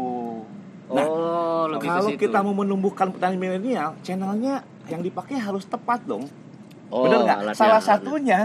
Nah, 0.87 1.03
Oh, 1.03 1.67
lebih 1.67 1.83
ke 1.83 1.91
Kalau 1.91 2.09
situ. 2.09 2.21
kita 2.23 2.39
mau 2.39 2.55
menumbuhkan 2.55 3.11
petani 3.11 3.35
milenial, 3.35 3.99
channelnya 3.99 4.63
yang 4.87 5.03
dipakai 5.03 5.35
harus 5.35 5.67
tepat 5.67 5.99
dong. 6.01 6.23
oh, 6.87 7.03
Bener 7.03 7.27
nggak? 7.27 7.39
Salah 7.51 7.77
alatnya. 7.77 7.83
satunya 7.83 8.39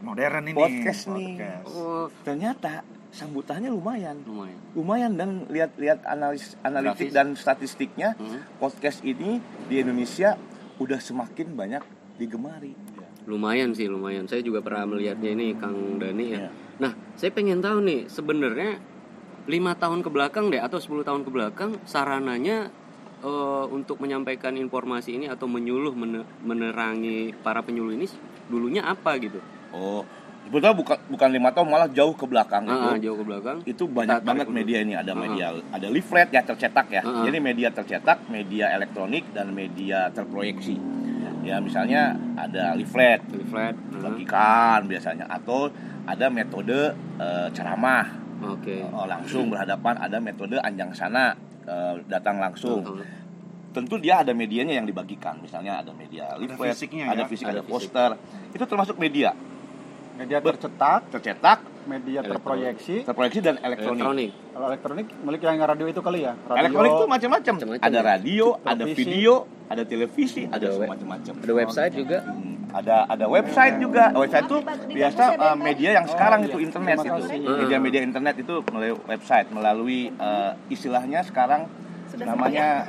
Modern 0.00 0.46
ini. 0.46 0.54
Podcast 0.54 1.10
nih. 1.10 1.34
Oh, 1.66 2.06
ternyata 2.22 2.86
sambutannya 3.10 3.68
lumayan. 3.68 4.22
lumayan. 4.22 4.58
Lumayan 4.72 5.12
dan 5.12 5.30
lihat-lihat 5.44 6.06
analis 6.06 6.54
analitik 6.62 7.10
Grafis. 7.10 7.12
dan 7.12 7.26
statistiknya 7.34 8.08
Hmm. 8.14 8.38
podcast 8.56 9.02
ini 9.02 9.36
di 9.66 9.74
Indonesia 9.76 10.38
udah 10.78 10.96
semakin 10.96 11.52
banyak 11.52 11.82
digemari. 12.16 12.72
Lumayan 13.26 13.74
sih, 13.74 13.84
lumayan. 13.84 14.24
Saya 14.24 14.40
juga 14.40 14.62
pernah 14.62 14.86
melihatnya 14.86 15.26
ini 15.28 15.52
Kang 15.52 15.74
Dani 15.98 16.24
ya. 16.30 16.38
Iya. 16.38 16.50
Nah, 16.78 16.94
saya 17.12 17.34
pengen 17.34 17.58
tahu 17.58 17.82
nih 17.82 18.06
sebenarnya 18.06 18.78
lima 19.46 19.72
tahun 19.74 20.00
ke 20.00 20.08
belakang 20.08 20.48
deh 20.48 20.58
atau 20.58 20.76
10 20.76 21.00
tahun 21.00 21.22
ke 21.22 21.30
belakang 21.30 21.70
sarananya 21.84 22.68
eh, 23.20 23.64
untuk 23.68 23.96
menyampaikan 23.98 24.54
informasi 24.54 25.14
ini 25.14 25.26
atau 25.26 25.44
menyuluh 25.44 25.92
mene- 25.92 26.28
menerangi 26.40 27.32
para 27.36 27.60
penyuluh 27.60 27.92
ini 27.92 28.06
dulunya 28.46 28.82
apa 28.82 29.16
gitu? 29.16 29.40
Oh, 29.70 30.02
Sebetulnya 30.40 30.74
bukan 30.74 30.98
bukan 31.06 31.28
lima 31.30 31.54
tahun 31.54 31.68
malah 31.68 31.86
jauh 31.86 32.10
ke 32.10 32.26
belakang 32.26 32.66
ah, 32.66 32.96
itu. 32.96 33.06
jauh 33.06 33.18
ke 33.20 33.24
belakang. 33.28 33.56
Itu 33.62 33.84
banyak 33.86 34.18
Kita 34.18 34.26
banget 34.26 34.46
media 34.50 34.78
ini. 34.82 34.98
Ada 34.98 35.12
Ah, 35.12 35.18
media, 35.20 35.46
ada 35.52 35.86
leaflet 35.86 36.26
ya 36.26 36.42
tercetak 36.42 36.90
ya. 36.90 37.02
Ah. 37.06 37.22
Jadi 37.22 37.38
media 37.38 37.68
tercetak, 37.70 38.26
media 38.26 38.72
elektronik 38.74 39.30
dan 39.30 39.54
media 39.54 40.10
terproyeksi. 40.10 40.74
Ya 41.40 41.56
misalnya 41.56 42.12
ada 42.34 42.74
leaflet 42.74 43.22
Leaflet. 43.30 43.76
bagikan 43.94 44.84
biasanya 44.84 45.24
atau 45.24 45.70
ada 46.02 46.26
metode 46.28 46.92
eh, 47.20 47.48
ceramah 47.54 48.19
Oke. 48.42 48.76
eh, 48.80 49.06
langsung 49.06 49.48
berhadapan, 49.48 49.94
ada 49.96 50.16
metode 50.18 50.56
anjang 50.56 50.92
sana 50.92 51.36
eh, 51.62 51.94
datang 52.06 52.38
langsung. 52.38 52.80
Tentu 53.70 53.96
dia 53.96 54.18
ada 54.18 54.34
medianya 54.34 54.74
yang 54.74 54.82
dibagikan 54.82 55.38
misalnya 55.38 55.78
ada 55.78 55.94
media 55.94 56.34
leaflet 56.34 56.74
fisiknya 56.74 57.06
ada 57.06 57.22
ya? 57.22 57.30
fisik 57.30 57.46
Ada 57.46 57.52
ada 57.52 57.62
fisik. 57.62 57.70
poster 57.70 58.10
itu 58.50 58.64
termasuk 58.66 58.96
media 58.98 59.30
Media 60.18 60.36
tercetak, 60.42 61.08
tercetak 61.08 61.58
media 61.86 62.20
Elektronik. 62.20 62.76
terproyeksi. 62.76 62.96
terproyeksi 63.06 63.40
dan 63.40 63.54
elektronik, 63.56 64.02
Elektronik. 64.02 64.30
Kalau 64.52 64.66
elektronik 64.68 65.06
milik 65.22 65.40
yang 65.40 65.56
radio 65.56 65.86
itu 65.86 66.00
kali 66.02 66.20
ya. 66.20 66.32
Radio, 66.34 66.60
elektronik 66.60 66.90
itu 66.92 67.06
macam-macam 67.06 67.54
ada 67.78 67.88
ya. 67.88 68.02
radio 68.02 68.46
ada 68.60 68.84
video 68.84 69.32
ada 69.64 69.82
televisi 69.86 70.42
ada, 70.44 70.58
Ada 70.58 70.66
web- 70.66 70.80
semacam-macam 70.82 71.32
Ada 71.38 71.52
website 71.54 71.92
juga. 71.94 72.18
Hmm, 72.26 72.56
ada 72.70 72.96
ada 73.10 73.26
website 73.26 73.76
juga 73.82 74.14
website 74.14 74.46
itu 74.46 74.58
biasa 74.94 75.24
uh, 75.36 75.56
media 75.58 75.90
yang 76.00 76.06
sekarang 76.06 76.40
Oh, 76.40 76.48
itu 76.48 76.58
internet 76.62 76.98
itu 77.04 77.22
media-media 77.44 78.00
internet 78.06 78.34
itu 78.40 78.54
melalui 78.70 78.94
website 79.10 79.48
melalui 79.52 80.00
uh, 80.16 80.56
istilahnya 80.72 81.20
sekarang 81.26 81.68
namanya 82.16 82.88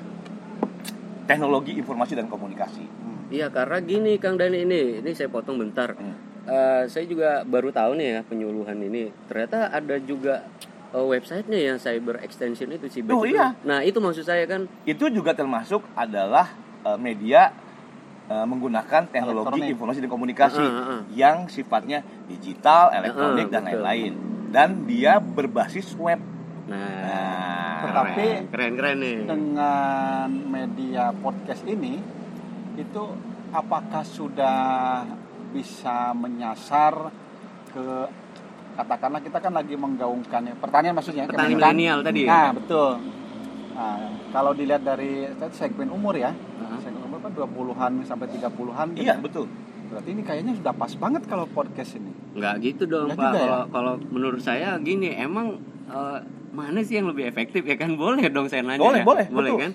teknologi 1.25 1.77
informasi 1.77 2.17
dan 2.17 2.31
komunikasi 2.31 3.01
Iya 3.31 3.47
karena 3.47 3.79
gini 3.79 4.19
Kang 4.19 4.35
Dani 4.35 4.67
ini, 4.67 4.99
ini 4.99 5.11
saya 5.15 5.31
potong 5.31 5.55
bentar. 5.55 5.95
Hmm. 5.95 6.31
Eh, 6.43 6.83
saya 6.91 7.07
juga 7.07 7.47
baru 7.47 7.71
tahu 7.71 7.95
nih 7.95 8.07
ya 8.11 8.21
penyuluhan 8.27 8.75
ini. 8.75 9.07
Ternyata 9.31 9.71
ada 9.71 9.95
juga 10.03 10.43
eh, 10.91 10.99
websitenya 10.99 11.59
yang 11.71 11.77
cyber 11.79 12.19
extension 12.27 12.67
itu 12.75 12.91
sih. 12.91 13.01
Oh, 13.07 13.23
iya. 13.23 13.55
Nah 13.63 13.87
itu 13.87 14.03
maksud 14.03 14.27
saya 14.27 14.43
kan. 14.43 14.67
itu 14.83 15.07
juga 15.07 15.31
termasuk 15.31 15.79
adalah 15.95 16.51
uh, 16.83 16.99
media 16.99 17.55
uh, 18.31 18.45
menggunakan 18.45 19.01
teknologi 19.05 19.59
Elektronik. 19.59 19.73
informasi 19.73 19.99
dan 19.99 20.09
komunikasi 20.09 20.57
Ah, 20.57 20.71
ah, 20.71 20.89
ah. 20.89 20.99
yang 21.11 21.37
sifatnya 21.45 21.99
digital, 22.25 22.89
elektronik 22.91 23.45
Ah, 23.45 23.51
dan 23.51 23.61
lain-lain. 23.65 24.13
Dan 24.47 24.69
dia 24.85 25.19
berbasis 25.19 25.91
web. 25.95 26.19
Nah, 26.65 26.79
Nah, 27.01 27.77
Tetapi 27.83 28.25
keren 28.47 28.73
keren 28.75 28.97
nih. 28.97 29.17
dengan 29.25 30.27
media 30.29 31.09
podcast 31.11 31.65
ini 31.65 31.97
itu 32.75 33.03
apakah 33.51 34.01
sudah 34.01 35.01
bisa 35.49 36.13
menyasar 36.13 37.09
ke 37.67 37.85
katakanlah 38.73 39.19
kita 39.19 39.37
kan 39.37 39.51
lagi 39.51 39.75
menggaungkan 39.75 40.41
ya 40.45 40.55
pertanian 40.55 40.93
maksudnya 40.93 41.25
Petani 41.25 41.51
Kementan. 41.51 41.73
milenial 41.73 41.97
tadi 42.01 42.19
ya? 42.21 42.29
Nah, 42.29 42.49
betul. 42.53 42.91
Nah, 43.71 43.97
kalau 44.29 44.51
dilihat 44.51 44.81
dari 44.81 45.25
segmen 45.51 45.87
umur 45.89 46.13
ya, 46.13 46.31
Heeh. 46.31 46.79
segmen 46.81 46.90
kan 47.21 47.31
20-an 47.31 47.91
sampai 48.03 48.27
30-an 48.29 48.87
gitu 48.91 49.01
Iya, 49.01 49.13
ya. 49.13 49.15
betul. 49.17 49.45
Berarti 49.87 50.09
ini 50.09 50.21
kayaknya 50.21 50.53
sudah 50.55 50.73
pas 50.73 50.93
banget 50.93 51.23
kalau 51.25 51.45
podcast 51.45 51.95
ini. 51.95 52.11
Nggak 52.31 52.53
gitu 52.61 52.83
dong 52.85 53.07
Nggak 53.07 53.17
Pak. 53.17 53.27
ya? 53.27 53.37
Kalau 53.37 53.61
kalau 53.69 53.93
menurut 54.07 54.39
saya 54.39 54.75
gini, 54.77 55.11
emang 55.11 55.59
eh, 55.85 56.19
mana 56.51 56.79
sih 56.81 56.95
yang 56.95 57.07
lebih 57.07 57.25
efektif 57.25 57.61
ya 57.61 57.75
kan? 57.75 57.93
Boleh 57.95 58.27
dong 58.27 58.47
saya 58.47 58.61
nanya. 58.61 58.79
Boleh, 58.79 59.01
ya? 59.01 59.05
boleh, 59.05 59.25
boleh 59.27 59.51
betul. 59.51 59.61
kan? 59.61 59.71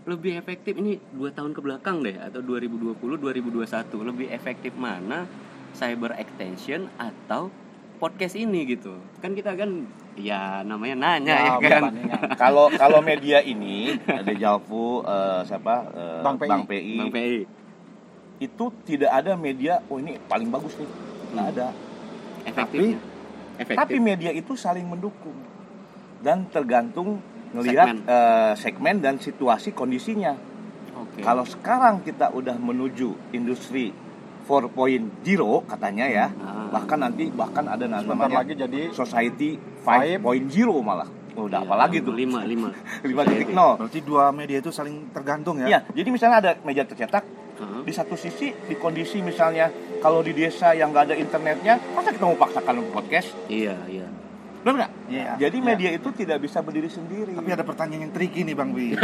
Lebih 0.00 0.32
efektif 0.34 0.72
ini 0.74 0.96
dua 1.12 1.28
tahun 1.28 1.52
ke 1.52 1.60
belakang 1.60 2.00
deh 2.00 2.16
atau 2.16 2.40
2020 2.40 2.96
2021 3.20 3.68
lebih 4.02 4.26
efektif 4.28 4.72
mana 4.74 5.28
cyber 5.70 6.16
extension 6.16 6.88
atau 6.96 7.52
podcast 8.00 8.34
ini 8.34 8.64
gitu 8.66 8.96
kan 9.20 9.30
kita 9.30 9.52
kan 9.52 9.84
ya 10.16 10.64
namanya 10.64 10.96
nanya 10.98 11.36
ya, 11.36 11.52
kan 11.60 11.82
perbandingan. 11.86 12.20
Kalau 12.42 12.66
kalau 12.72 13.00
media 13.00 13.38
ini 13.38 13.94
ada 14.02 14.32
Jalfu 14.32 15.00
uh, 15.00 15.44
siapa 15.44 15.74
uh, 15.86 16.20
Bang 16.24 16.36
PI. 16.36 16.48
PI, 16.64 16.96
Bang 16.96 17.12
PI 17.12 17.36
itu 18.40 18.64
tidak 18.82 19.12
ada 19.14 19.36
media 19.36 19.84
oh 19.86 19.96
ini 19.96 20.16
paling 20.22 20.48
bagus 20.48 20.72
nih. 20.74 20.88
Nggak 21.30 21.44
Hmm. 21.44 21.52
ada. 21.52 21.66
efektif 22.42 22.96
efektif 23.54 23.76
Tapi 23.76 23.96
media 23.98 24.32
itu 24.32 24.56
saling 24.56 24.82
mendukung 24.82 25.36
dan 26.18 26.48
tergantung 26.48 27.20
ngelihat 27.52 27.86
Segmen. 27.92 28.08
eh, 28.08 28.52
segmen 28.56 28.96
dan 28.98 29.14
situasi 29.16 29.70
kondisinya. 29.70 30.32
oke 30.96 31.20
Kalau 31.20 31.44
sekarang 31.44 32.00
kita 32.00 32.30
udah 32.30 32.56
menuju 32.56 33.12
industri 33.30 33.92
4.0 34.42 35.20
katanya 35.64 36.06
ya, 36.06 36.26
Ah. 36.34 36.68
bahkan 36.70 36.98
nanti 36.98 37.28
bahkan 37.28 37.64
ada 37.64 37.84
Sebentar 37.84 38.02
namanya 38.04 38.36
lagi 38.40 38.54
jadi 38.54 38.80
society 38.90 39.56
5.0 39.82 40.20
malah. 40.80 41.08
Udah 41.30 41.62
apa 41.62 41.74
lagi 41.78 42.00
tuh? 42.00 42.12
lima 42.12 42.42
lima 42.42 42.68
5.0. 43.06 43.54
Berarti 43.78 44.00
dua 44.00 44.28
media 44.30 44.58
itu 44.58 44.68
saling 44.68 45.08
tergantung 45.10 45.56
ya? 45.56 45.66
Iya, 45.66 45.80
jadi 45.94 46.08
misalnya 46.10 46.36
ada 46.38 46.52
media 46.60 46.84
tercetak 46.84 47.24
di 47.60 47.92
satu 47.92 48.16
sisi 48.16 48.52
di 48.52 48.74
kondisi 48.74 49.20
misalnya 49.20 49.68
kalau 50.00 50.20
di 50.20 50.32
desa 50.32 50.72
yang 50.72 50.90
nggak 50.90 51.04
ada 51.06 51.16
internetnya, 51.16 51.76
masa 51.92 52.08
kita 52.08 52.24
mau 52.24 52.34
paksakan 52.34 52.80
podcast? 52.88 53.32
iya 53.46 53.76
iya 53.86 54.08
Benar 54.60 54.76
nggak? 54.76 54.92
Iya. 55.08 55.32
Jadi 55.40 55.56
Iya. 55.56 55.64
media 55.64 55.90
itu 55.90 56.08
tidak 56.12 56.38
bisa 56.40 56.60
berdiri 56.60 56.88
sendiri. 56.88 57.32
Tapi 57.32 57.48
ada 57.48 57.64
pertanyaan 57.64 58.04
yang 58.04 58.12
tricky 58.12 58.44
nih 58.44 58.52
Bang 58.52 58.76
Wi. 58.76 58.92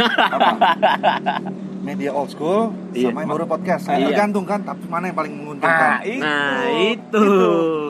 Media 1.87 2.11
old 2.11 2.27
school 2.27 2.75
Iya. 2.91 3.15
sama 3.15 3.23
yang 3.23 3.31
baru 3.31 3.45
podcast. 3.47 3.87
Iya. 3.87 4.11
Tergantung 4.11 4.43
kan, 4.43 4.59
tapi 4.59 4.83
mana 4.91 5.07
yang 5.07 5.15
paling 5.15 5.31
Nah, 5.31 5.39
menguntungkan? 5.39 5.97
itu. 6.03 6.19
Nah, 6.19 6.67
itu. 6.83 7.25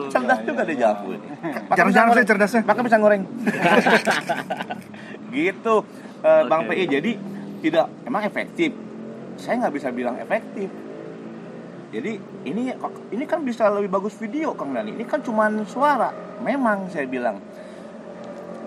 Cerdas 0.08 0.38
Iya, 0.38 0.46
juga 0.46 0.62
iya, 0.62 0.68
deh 0.70 0.76
iya. 0.78 0.82
Jafu 0.86 1.06
ini. 1.10 1.26
Jarang-jarang 1.74 2.10
saya 2.14 2.24
cerdasnya. 2.24 2.62
Makan 2.62 2.82
pisang 2.86 3.02
goreng. 3.02 3.22
gitu, 5.34 5.74
eh, 6.22 6.42
Bang. 6.46 6.62
PI. 6.64 6.84
Jadi 6.86 7.10
tidak 7.58 7.86
emang 8.06 8.22
efektif. 8.22 8.70
Saya 9.34 9.66
nggak 9.66 9.74
bisa 9.74 9.88
bilang 9.90 10.14
efektif. 10.16 10.70
Jadi 11.88 12.12
ini 12.44 12.70
ini 13.10 13.24
kan 13.24 13.40
bisa 13.42 13.66
lebih 13.66 13.88
bagus 13.88 14.14
video 14.14 14.52
Kang 14.52 14.76
Dani. 14.76 14.92
Ini 14.92 15.04
kan 15.08 15.24
cuman 15.24 15.64
suara. 15.64 16.12
Memang 16.38 16.86
saya 16.86 17.08
bilang 17.08 17.40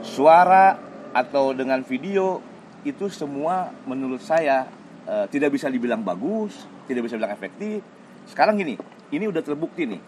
suara 0.02 0.76
atau 1.14 1.54
dengan 1.54 1.86
video 1.86 2.42
itu 2.82 3.08
semua 3.08 3.70
menurut 3.86 4.20
saya 4.20 4.66
eh, 5.06 5.26
tidak 5.30 5.54
bisa 5.54 5.68
dibilang 5.68 6.02
bagus, 6.02 6.66
tidak 6.86 7.06
bisa 7.06 7.16
dibilang 7.16 7.34
efektif. 7.34 7.82
Sekarang 8.26 8.56
gini, 8.56 8.78
ini 9.10 9.26
udah 9.26 9.42
terbukti 9.42 9.86
nih. 9.86 10.02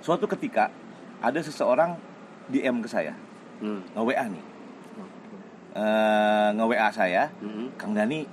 Suatu 0.00 0.26
ketika 0.26 0.70
ada 1.18 1.40
seseorang 1.40 1.98
DM 2.46 2.78
ke 2.78 2.88
saya, 2.88 3.12
Hmm. 3.58 3.82
nge-WA 3.92 4.26
nih. 4.28 4.44
Eh, 5.76 6.48
nge-WA 6.56 6.88
saya, 6.88 7.28
Hmm. 7.36 7.68
Kang 7.76 7.92
Dani, 7.92 8.24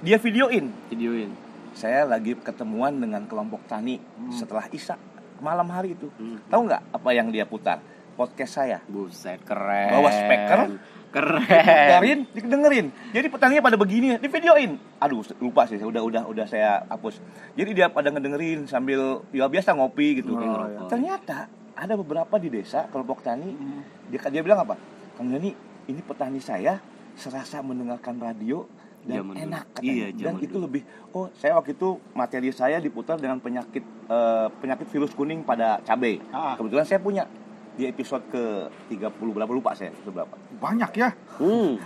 dia 0.00 0.16
videoin. 0.16 0.72
videoin 0.88 1.30
Saya 1.74 2.06
lagi 2.06 2.38
ketemuan 2.38 2.94
dengan 2.94 3.26
kelompok 3.26 3.66
tani 3.66 3.98
setelah 4.30 4.70
Isa 4.70 4.94
malam 5.42 5.66
hari 5.68 5.98
itu. 5.98 6.06
Hmm. 6.16 6.38
Tahu 6.46 6.60
nggak 6.70 6.82
apa 6.94 7.10
yang 7.10 7.34
dia 7.34 7.42
putar? 7.44 7.82
Podcast 8.14 8.62
saya. 8.62 8.78
buset 8.86 9.42
keren 9.42 9.90
Bawa 9.90 10.06
speaker, 10.06 10.60
keren 11.14 11.46
dengerin, 11.46 12.20
didengerin. 12.34 12.86
Jadi 13.14 13.26
petaninya 13.30 13.62
pada 13.62 13.78
begini, 13.78 14.18
di 14.18 14.26
videoin. 14.26 14.74
Aduh, 14.98 15.22
lupa 15.38 15.70
sih, 15.70 15.78
udah 15.78 16.02
udah 16.02 16.22
udah 16.26 16.46
saya 16.50 16.82
hapus. 16.90 17.22
Jadi 17.54 17.70
dia 17.70 17.86
pada 17.86 18.10
ngedengerin 18.10 18.66
sambil 18.66 19.22
ya 19.30 19.46
biasa 19.46 19.78
ngopi 19.78 20.18
gitu. 20.18 20.34
Ngopi, 20.34 20.46
ngerokok. 20.50 20.88
Ternyata 20.90 21.38
ada 21.78 21.94
beberapa 21.94 22.34
di 22.42 22.50
desa 22.50 22.90
kelompok 22.90 23.22
tani, 23.22 23.54
dia 24.10 24.18
dia 24.26 24.42
bilang 24.42 24.66
apa? 24.66 24.74
Kang 25.14 25.30
Dani, 25.30 25.54
ini 25.86 26.00
petani 26.02 26.42
saya 26.42 26.82
serasa 27.14 27.62
mendengarkan 27.62 28.18
radio 28.18 28.66
dan 29.04 29.20
dulu. 29.22 29.32
enak 29.36 29.64
katanya. 29.76 29.92
Iya, 29.92 30.06
dan 30.16 30.34
itu 30.40 30.56
dulu. 30.56 30.64
lebih 30.66 30.82
oh 31.12 31.28
saya 31.36 31.54
waktu 31.60 31.76
itu 31.76 32.00
materi 32.16 32.50
saya 32.50 32.80
diputar 32.80 33.20
dengan 33.20 33.38
penyakit 33.38 33.84
eh, 34.08 34.46
penyakit 34.58 34.86
virus 34.90 35.12
kuning 35.12 35.44
pada 35.44 35.78
cabai. 35.84 36.18
Ah. 36.32 36.56
Kebetulan 36.56 36.84
saya 36.88 36.98
punya 36.98 37.28
di 37.74 37.90
episode 37.90 38.22
ke 38.30 38.70
30 38.94 39.18
berapa 39.18 39.50
lupa 39.50 39.74
saya 39.74 39.92
episode 39.92 40.14
berapa. 40.14 40.34
Banyak 40.64 40.90
ya. 40.96 41.12
Hmm. 41.36 41.76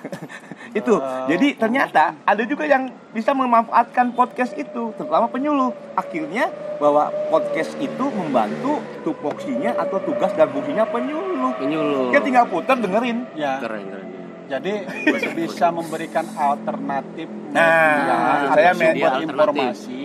itu. 0.80 0.94
Eh, 1.00 1.24
jadi 1.32 1.48
ternyata 1.56 2.12
ada 2.28 2.42
juga 2.44 2.68
yang 2.68 2.92
bisa 3.16 3.32
memanfaatkan 3.32 4.12
podcast 4.12 4.52
itu 4.60 4.92
terutama 5.00 5.32
penyuluh. 5.32 5.72
Akhirnya 5.96 6.52
bahwa 6.76 7.08
podcast 7.32 7.72
itu 7.80 8.04
membantu 8.12 8.84
tupoksinya 9.08 9.72
atau 9.80 9.96
tugas 10.04 10.36
dan 10.36 10.52
fungsinya 10.52 10.84
penyuluh. 10.92 11.56
Penyuluh. 11.56 12.12
Dia 12.12 12.20
tinggal 12.20 12.44
putar 12.44 12.76
dengerin. 12.76 13.24
Ya. 13.32 13.56
Keren 13.64 13.88
keren. 13.88 14.06
Jadi 14.50 14.72
bisa 15.40 15.72
memberikan 15.72 16.26
alternatif 16.36 17.30
Nah, 17.50 18.54
media 18.54 18.54
saya 18.54 18.70
sumber 18.78 19.12
informasi 19.26 20.02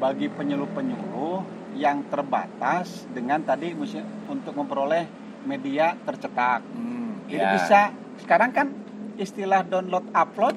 bagi 0.00 0.26
penyuluh-penyuluh 0.32 1.38
yang 1.76 2.04
terbatas 2.08 3.04
dengan 3.12 3.44
tadi 3.44 3.76
untuk 4.28 4.52
memperoleh 4.56 5.04
media 5.44 5.92
tercetak. 6.04 6.64
Jadi 7.24 7.38
Ya. 7.38 7.52
bisa 7.52 7.80
sekarang 8.18 8.50
kan 8.50 8.66
istilah 9.14 9.62
download 9.62 10.06
upload 10.10 10.56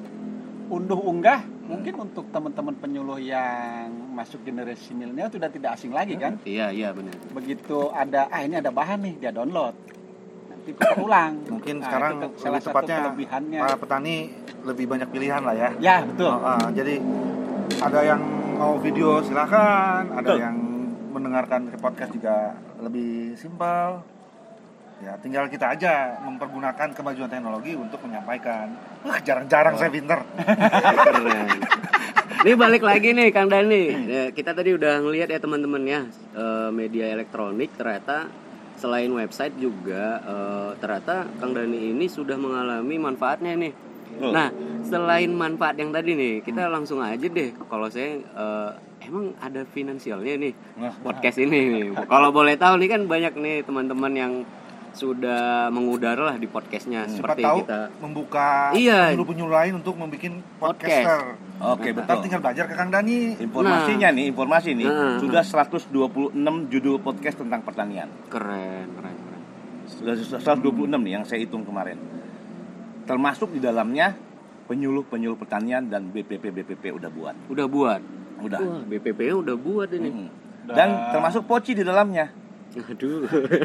unduh 0.66 0.98
unggah 0.98 1.40
mungkin 1.62 1.94
untuk 2.00 2.30
teman-teman 2.30 2.74
penyuluh 2.74 3.18
yang 3.18 3.86
masuk 4.12 4.38
generasi 4.40 4.94
milenial 4.94 5.26
sudah 5.28 5.46
tidak 5.46 5.74
asing 5.74 5.90
lagi 5.90 6.14
kan. 6.14 6.38
Iya, 6.42 6.70
iya 6.70 6.88
benar. 6.90 7.14
Begitu 7.32 7.90
ada 7.90 8.26
ah 8.26 8.40
ini 8.40 8.56
ada 8.56 8.70
bahan 8.70 9.02
nih 9.02 9.14
dia 9.18 9.30
download. 9.30 9.74
Nanti 10.46 10.70
putar 10.72 10.98
ulang. 11.06 11.32
Mungkin 11.44 11.74
Nah, 11.76 11.84
sekarang 11.84 12.12
salah 12.36 12.60
satu 12.60 12.86
kelebihannya. 12.86 13.60
para 13.60 13.76
petani 13.76 14.16
lebih 14.62 14.86
banyak 14.86 15.08
pilihan 15.10 15.42
lah 15.42 15.54
ya. 15.54 15.70
Ya 15.78 15.96
betul. 16.02 16.30
Oh, 16.30 16.42
ah, 16.44 16.70
jadi 16.70 17.02
ada 17.76 18.00
yang 18.00 18.22
mau 18.56 18.78
video 18.78 19.20
silakan, 19.20 20.14
ada 20.14 20.22
Betul. 20.22 20.38
yang 20.38 20.56
mendengarkan 21.10 21.66
podcast 21.76 22.08
juga 22.10 22.54
lebih 22.78 23.34
simpel. 23.34 24.00
Ya, 24.96 25.12
tinggal 25.20 25.44
kita 25.52 25.76
aja 25.76 26.16
mempergunakan 26.24 26.88
kemajuan 26.96 27.28
teknologi 27.28 27.76
untuk 27.76 28.00
menyampaikan. 28.08 28.72
Wah, 29.04 29.20
jarang-jarang 29.20 29.76
saya 29.76 29.92
pinter. 29.92 30.24
Ini 32.46 32.54
balik 32.56 32.80
lagi 32.80 33.12
nih 33.12 33.28
Kang 33.28 33.52
Dani. 33.52 33.84
Ya, 34.08 34.24
kita 34.32 34.56
tadi 34.56 34.72
udah 34.72 35.04
ngelihat 35.04 35.28
ya 35.28 35.36
teman-teman 35.36 35.82
ya 35.84 36.00
eh, 36.32 36.70
media 36.72 37.12
elektronik 37.12 37.76
ternyata 37.76 38.32
selain 38.80 39.12
website 39.12 39.52
juga 39.60 40.20
eh, 40.24 40.70
ternyata 40.80 41.28
Kang 41.44 41.52
Dani 41.52 41.92
ini 41.92 42.08
sudah 42.08 42.40
mengalami 42.40 42.96
manfaatnya 42.96 43.52
nih. 43.52 43.72
Betul. 44.16 44.32
Nah, 44.32 44.48
selain 44.86 45.28
manfaat 45.28 45.76
yang 45.76 45.92
tadi 45.92 46.16
nih, 46.16 46.40
kita 46.40 46.72
langsung 46.72 47.04
aja 47.04 47.26
deh 47.28 47.52
kalau 47.68 47.92
saya 47.92 48.16
eh, 48.16 48.70
emang 49.04 49.36
ada 49.44 49.60
finansialnya 49.68 50.34
nih 50.40 50.54
Nah, 50.80 50.92
podcast 51.04 51.36
ini 51.36 51.58
nih. 51.68 51.84
Kalau 52.08 52.32
boleh 52.32 52.56
tahu 52.56 52.80
nih 52.80 52.88
kan 52.96 53.02
banyak 53.04 53.34
nih 53.36 53.56
teman-teman 53.60 54.12
yang 54.16 54.32
sudah 54.96 55.68
mengudara 55.68 56.32
lah 56.32 56.36
di 56.36 56.48
podcastnya 56.48 57.04
Siapa 57.04 57.36
seperti 57.36 57.42
tahu 57.44 57.58
kita 57.62 57.80
membuka 58.00 58.72
Iya. 58.72 59.12
penyuluh-penyuluh 59.12 59.54
lain 59.54 59.72
untuk 59.78 59.94
membuat 59.94 60.32
podcaster. 60.56 61.36
Oke, 61.56 61.92
Ntar 61.92 62.04
betul. 62.04 62.22
tinggal 62.24 62.40
belajar 62.40 62.64
ke 62.64 62.74
Kang 62.74 62.88
Dani. 62.88 63.36
Informasinya 63.36 64.08
nih, 64.10 64.24
informasi 64.28 64.72
nih, 64.72 64.88
Nah. 64.88 65.16
sudah 65.20 65.42
126 65.44 66.68
judul 66.72 66.96
podcast 67.00 67.36
tentang 67.36 67.60
pertanian. 67.60 68.08
keren, 68.28 68.88
keren, 68.90 69.14
keren. 69.14 69.42
Sudah 69.86 70.14
126 70.16 71.00
nih 71.04 71.12
yang 71.20 71.24
saya 71.24 71.44
hitung 71.44 71.62
kemarin. 71.62 72.00
Termasuk 73.04 73.54
di 73.54 73.60
dalamnya 73.60 74.16
penyuluh-penyuluh 74.66 75.38
pertanian 75.38 75.86
dan 75.86 76.10
BPP 76.10 76.50
BPP 76.50 76.90
udah 76.90 77.10
buat. 77.12 77.34
Udah 77.46 77.66
buat. 77.70 78.00
Udah. 78.42 78.60
Wah, 78.60 78.82
BPP 78.82 79.32
udah 79.32 79.54
buat 79.54 79.88
ini. 79.94 80.10
Mm. 80.10 80.28
Dan 80.66 80.88
termasuk 81.14 81.46
Poci 81.46 81.78
di 81.78 81.86
dalamnya. 81.86 82.26
Aduh. 82.76 83.24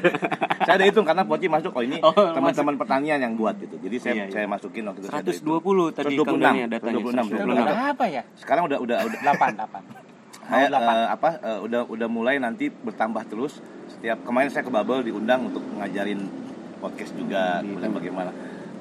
saya 0.66 0.76
udah 0.78 0.88
hitung 0.88 1.04
karena 1.04 1.24
Poci 1.24 1.48
masuk 1.48 1.72
oh 1.72 1.84
ini 1.84 2.00
Oh, 2.00 2.14
teman-teman 2.14 2.76
pertanian 2.76 3.20
yang 3.20 3.34
buat 3.36 3.56
gitu. 3.58 3.76
Jadi 3.78 3.96
saya 3.98 4.14
Iya, 4.14 4.24
iya. 4.24 4.34
saya 4.34 4.46
masukin 4.48 4.84
waktu 4.84 5.00
itu 5.00 5.08
saya 5.08 5.20
udah 5.20 5.34
hitung. 5.34 5.60
120 5.62 5.92
tadi 5.92 6.14
Kang 6.14 6.26
126, 6.32 6.40
Dani 6.40 6.60
datanya. 6.66 6.94
126, 6.96 7.12
126. 7.28 7.52
Udah 7.52 7.88
apa 7.90 8.06
ya? 8.08 8.22
Sekarang 8.36 8.64
udah 8.66 8.78
udah 8.80 8.98
udah 9.02 9.20
8 9.22 9.60
8. 9.60 10.10
saya 10.42 10.68
eh, 10.68 11.08
apa 11.08 11.30
eh, 11.40 11.60
udah 11.62 11.82
udah 11.86 12.08
mulai 12.08 12.36
nanti 12.36 12.68
bertambah 12.68 13.24
terus 13.26 13.62
setiap 13.88 14.20
kemarin 14.22 14.50
saya 14.50 14.64
ke 14.64 14.72
Babel 14.72 15.00
diundang 15.02 15.48
untuk 15.48 15.64
ngajarin 15.74 16.28
podcast 16.78 17.14
juga 17.14 17.62
Gitu. 17.62 17.78
bagaimana 17.78 18.32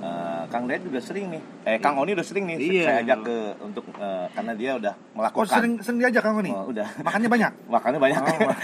Eh, 0.01 0.43
Kang 0.49 0.65
Dayat 0.65 0.81
juga 0.81 0.97
sering 0.99 1.29
nih 1.29 1.43
eh 1.63 1.77
Kang 1.77 1.93
Oni 1.95 2.11
udah 2.11 2.25
sering 2.25 2.45
nih 2.45 2.57
Iya. 2.57 2.83
saya 2.83 2.97
ajak 3.03 3.19
ke 3.21 3.37
untuk 3.61 3.85
eh, 3.93 4.27
karena 4.33 4.53
dia 4.55 4.71
udah 4.75 4.95
Oh, 4.97 5.13
melakukan 5.15 5.47
sering 5.53 5.73
sering 5.79 5.99
diajak 5.99 6.23
Kang 6.23 6.35
Dani. 6.35 6.51
Oh, 6.51 6.65
udah 6.67 6.89
Makannya 6.99 7.29
banyak. 7.29 7.53
makannya 7.75 8.01
banyak 8.01 8.21
Oh. 8.23 8.41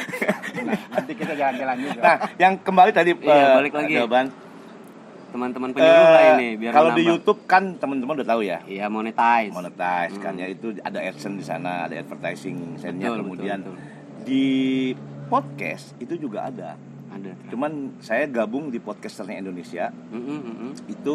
Nah, 0.56 0.72
nanti 0.90 1.12
kita 1.12 1.32
jalan-jalan 1.32 1.76
juga. 1.78 2.00
nah 2.00 2.16
yang 2.36 2.56
kembali 2.58 2.90
tadi 2.90 3.10
Iya, 3.14 3.36
eh, 3.36 3.54
balik 3.54 3.72
lagi. 3.74 3.94
jawaban 3.94 4.26
Teman-teman 5.26 5.68
penyuluh 5.70 5.92
lah 6.08 6.22
Eh, 6.22 6.32
ini 6.32 6.48
biar 6.56 6.72
kalau 6.72 6.90
di. 6.90 7.04
YouTube 7.04 7.40
kan 7.44 7.76
teman-teman 7.76 8.16
udah 8.16 8.24
tahu 8.26 8.40
ya 8.40 8.58
Iya, 8.64 8.88
monetize. 8.88 9.52
monetize 9.52 10.16
kan 10.16 10.32
Hmm. 10.32 10.40
ya 10.40 10.46
itu 10.48 10.66
ada 10.80 10.98
adsense 10.98 11.36
di 11.36 11.44
sana 11.44 11.84
ada 11.84 11.94
advertising 11.94 12.56
Betul, 12.72 12.80
sennya 12.80 13.06
betul, 13.06 13.20
kemudian 13.20 13.58
betul. 13.60 13.76
di 14.24 14.46
podcast 15.26 15.92
itu 15.98 16.16
juga 16.18 16.48
ada 16.48 16.80
Ada. 17.16 17.32
Cuman 17.48 17.72
saya 17.98 18.24
gabung 18.26 18.68
di 18.68 18.78
podcasternya 18.78 19.40
Indonesia 19.40 19.88
Mm-mm, 20.10 20.38
mm-mm. 20.42 20.70
itu 20.86 21.14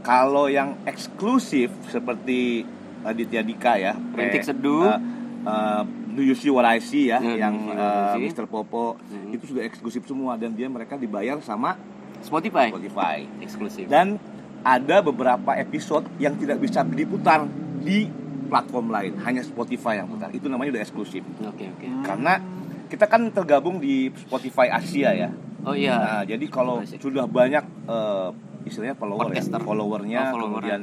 kalau 0.00 0.46
yang 0.46 0.78
eksklusif 0.84 1.68
seperti 1.84 2.62
Aditya 3.00 3.40
Dika 3.40 3.74
ya, 3.74 3.92
Rintik 3.94 4.42
pre- 4.42 4.48
Seduh. 4.48 4.84
eh, 4.86 4.98
eh, 5.42 5.82
Do 6.08 6.20
You 6.20 6.34
See 6.34 6.48
What 6.48 6.66
I 6.66 6.78
See 6.78 7.06
ya, 7.06 7.18
Ya, 7.18 7.46
yang 7.46 7.54
eh, 7.68 8.12
See. 8.12 8.26
Mr. 8.28 8.44
Popo 8.44 8.98
Hmm. 9.00 9.30
itu 9.30 9.48
sudah 9.48 9.62
eksklusif 9.62 10.02
semua 10.02 10.34
dan 10.34 10.52
dia 10.52 10.66
mereka 10.66 10.94
dibayar 10.94 11.38
sama 11.40 11.78
Spotify. 12.18 12.68
Spotify 12.68 13.22
Eksklusif. 13.38 13.86
dan 13.86 14.18
ada 14.60 14.98
beberapa 15.00 15.54
episode 15.54 16.02
yang 16.18 16.34
tidak 16.34 16.58
bisa 16.58 16.82
diputar 16.82 17.46
di 17.78 18.10
platform 18.44 18.90
lain, 18.90 19.12
hanya 19.22 19.38
Spotify 19.40 19.96
yang 19.96 20.08
putar. 20.08 20.32
Itu 20.32 20.48
namanya 20.48 20.74
udah 20.74 20.82
eksklusif. 20.82 21.22
Oke, 21.38 21.68
oke. 21.68 21.86
Karena 22.02 22.42
kita 22.88 23.06
kan 23.06 23.28
tergabung 23.30 23.78
di 23.78 24.08
Spotify 24.16 24.72
Asia 24.72 25.12
ya. 25.12 25.28
Oh 25.62 25.76
iya. 25.76 25.94
Nah, 25.94 26.22
jadi 26.24 26.44
kalau 26.48 26.80
Asik. 26.80 26.98
sudah 26.98 27.28
banyak 27.28 27.64
eh, 27.86 28.28
istilahnya 28.64 28.96
follower 28.96 29.28
ya, 29.30 29.42
followernya, 29.60 30.20
Oh, 30.20 30.32
follower. 30.34 30.48
kemudian 30.64 30.80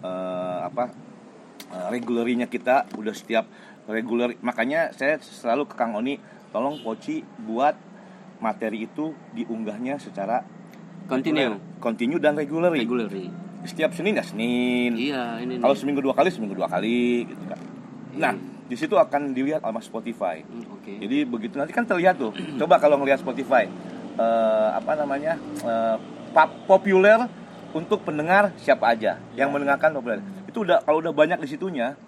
eh, 0.00 0.58
apa 0.62 0.84
eh, 1.72 1.86
regulerinya 1.90 2.46
kita 2.46 2.86
udah 2.94 3.14
setiap 3.16 3.48
reguler, 3.86 4.34
makanya 4.42 4.90
saya 4.92 5.16
selalu 5.18 5.70
ke 5.70 5.74
Kang 5.78 5.94
Oni, 5.94 6.18
tolong 6.50 6.82
Poci 6.82 7.22
buat 7.22 7.78
materi 8.36 8.84
itu 8.84 9.14
diunggahnya 9.32 9.96
secara 9.96 10.42
Continue. 11.06 11.54
reguler. 11.54 11.78
continue 11.78 12.18
dan 12.18 12.34
regular. 12.34 12.74
Setiap 13.62 13.94
Senin 13.94 14.18
ya 14.18 14.24
Senin. 14.26 14.94
Iya, 14.94 15.38
ini 15.38 15.62
Kalau 15.62 15.74
seminggu 15.74 16.02
dua 16.02 16.14
kali 16.14 16.30
seminggu 16.30 16.54
dua 16.54 16.66
kali 16.66 17.24
gitu 17.24 17.42
kan. 17.46 17.58
Nah, 18.18 18.34
di 18.66 18.74
situ 18.74 18.98
akan 18.98 19.30
dilihat 19.30 19.62
sama 19.62 19.78
Spotify. 19.78 20.42
Hmm, 20.42 20.75
Oke. 20.86 21.02
Jadi 21.02 21.26
begitu 21.26 21.58
nanti 21.58 21.74
kan 21.74 21.82
terlihat 21.82 22.14
tuh. 22.14 22.30
Coba 22.62 22.78
kalau 22.78 22.94
ngelihat 22.96 23.18
Spotify, 23.18 23.66
eh, 24.14 24.68
apa 24.70 24.94
namanya 24.94 25.34
pop- 26.30 26.62
populer 26.70 27.26
untuk 27.74 28.06
pendengar 28.06 28.54
siapa 28.56 28.94
aja 28.94 29.18
yang 29.34 29.50
mendengarkan 29.50 29.90
populer. 29.90 30.22
Itu 30.46 30.62
udah 30.62 30.80
kalau 30.80 31.02
udah 31.02 31.10
banyak 31.10 31.42
di 31.42 31.48
situnya, 31.50 31.98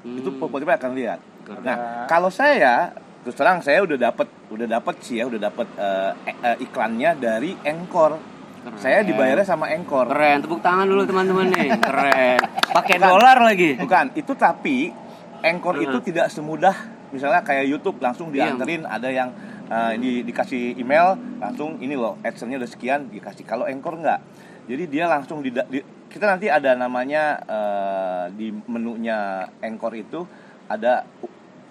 Hmm. 0.00 0.20
itu 0.20 0.30
Spotify 0.30 0.76
akan 0.76 0.92
lihat. 0.92 1.16
Keren. 1.42 1.64
Nah, 1.64 1.76
kalau 2.04 2.28
saya 2.28 2.92
terus 3.24 3.34
terang 3.34 3.64
saya 3.64 3.80
udah 3.80 3.96
dapat 3.98 4.28
udah 4.52 4.68
dapat 4.70 5.00
sih 5.00 5.16
ya 5.16 5.24
udah 5.24 5.40
dapat 5.42 5.64
eh, 5.74 6.12
eh, 6.44 6.56
iklannya 6.60 7.16
dari 7.16 7.56
Anchor. 7.58 8.20
Keren. 8.62 8.76
Saya 8.76 9.00
dibayarnya 9.00 9.42
sama 9.42 9.72
Anchor. 9.72 10.06
Keren, 10.06 10.44
tepuk 10.44 10.60
tangan 10.60 10.86
dulu 10.86 11.02
teman-teman 11.02 11.48
nih. 11.50 11.68
Keren. 11.88 12.38
Pakai 12.70 12.96
dolar 13.00 13.40
lagi. 13.40 13.80
Bukan, 13.80 14.12
itu 14.12 14.32
tapi 14.36 14.92
Heeh. 15.40 15.82
itu 15.82 15.98
tidak 16.04 16.28
semudah 16.28 16.76
misalnya 17.14 17.46
kayak 17.46 17.70
YouTube 17.70 18.02
langsung 18.02 18.34
Iya. 18.34 18.50
dianterin 18.50 18.82
ada 18.82 19.06
yang 19.06 19.30
uh, 19.70 19.94
di, 19.94 20.26
dikasih 20.26 20.74
email 20.74 21.14
langsung 21.38 21.78
ini 21.78 21.94
loh 21.94 22.18
adsense-nya 22.20 22.58
udah 22.58 22.70
sekian 22.70 23.06
dikasih 23.08 23.46
kalau 23.46 23.64
Anchor 23.64 23.94
enggak. 23.94 24.18
Jadi 24.66 24.90
dia 24.90 25.06
langsung 25.06 25.38
di, 25.38 25.54
di- 25.54 25.86
kita 26.10 26.26
nanti 26.26 26.50
ada 26.50 26.74
namanya 26.74 27.38
uh, 27.44 28.24
di 28.34 28.50
menunya 28.66 29.46
Anchor 29.62 29.94
itu 29.94 30.26
ada 30.66 31.06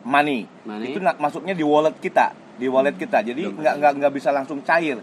money. 0.03 0.45
Money. 0.63 0.93
Itu 0.93 0.99
masuknya 1.19 1.51
di 1.51 1.65
wallet 1.65 1.97
kita, 1.97 2.31
di 2.55 2.67
wallet 2.67 2.95
kita. 2.95 3.19
Jadi 3.19 3.49
Udah 3.49 3.59
nggak 3.59 3.73
nggak 3.81 3.91
nggak 3.99 4.13
bisa 4.13 4.29
langsung 4.29 4.61
cair. 4.61 4.99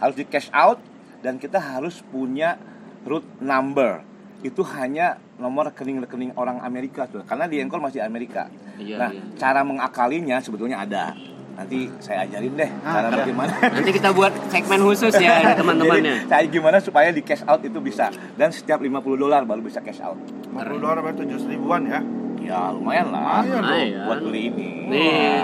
Harus 0.00 0.16
di 0.16 0.24
cash 0.24 0.48
out 0.50 0.80
dan 1.20 1.36
kita 1.36 1.58
harus 1.58 2.00
punya 2.02 2.56
root 3.04 3.24
number. 3.38 4.00
Itu 4.44 4.62
hanya 4.76 5.16
nomor 5.40 5.72
rekening-rekening 5.72 6.36
orang 6.36 6.60
Amerika 6.60 7.08
tuh. 7.08 7.24
Karena 7.24 7.48
di 7.48 7.60
Anchor 7.60 7.80
masih 7.80 8.04
Amerika. 8.04 8.48
Iya, 8.76 8.96
nah, 9.00 9.10
iya. 9.12 9.22
cara 9.36 9.60
mengakalinya 9.64 10.40
sebetulnya 10.40 10.84
ada. 10.84 11.16
Nanti 11.56 11.88
saya 12.04 12.28
ajarin 12.28 12.52
deh 12.52 12.68
cara 12.84 13.08
ada. 13.08 13.16
bagaimana. 13.24 13.52
Nanti 13.80 13.90
kita 13.96 14.12
buat 14.12 14.32
segmen 14.52 14.80
khusus 14.84 15.12
ya 15.16 15.56
teman-temannya. 15.56 16.28
Kayak 16.28 16.52
gimana 16.52 16.76
supaya 16.84 17.08
di 17.08 17.24
cash 17.24 17.48
out 17.48 17.64
itu 17.64 17.80
bisa 17.80 18.12
dan 18.36 18.52
setiap 18.52 18.76
50 18.76 18.92
dolar 19.16 19.40
baru 19.48 19.64
bisa 19.64 19.80
cash 19.80 20.04
out. 20.04 20.20
50 20.52 20.84
dolar 20.84 21.00
berarti 21.00 21.24
7 21.24 21.48
ribuan 21.48 21.88
ya. 21.88 22.04
Ya 22.46 22.70
lumayan 22.70 23.10
lah 23.10 23.42
Lumayan 23.42 23.50
dong. 23.50 23.62
Lumayan. 23.66 24.04
buat 24.06 24.20
beli 24.22 24.40
ini. 24.46 24.68
Nih. 24.86 25.34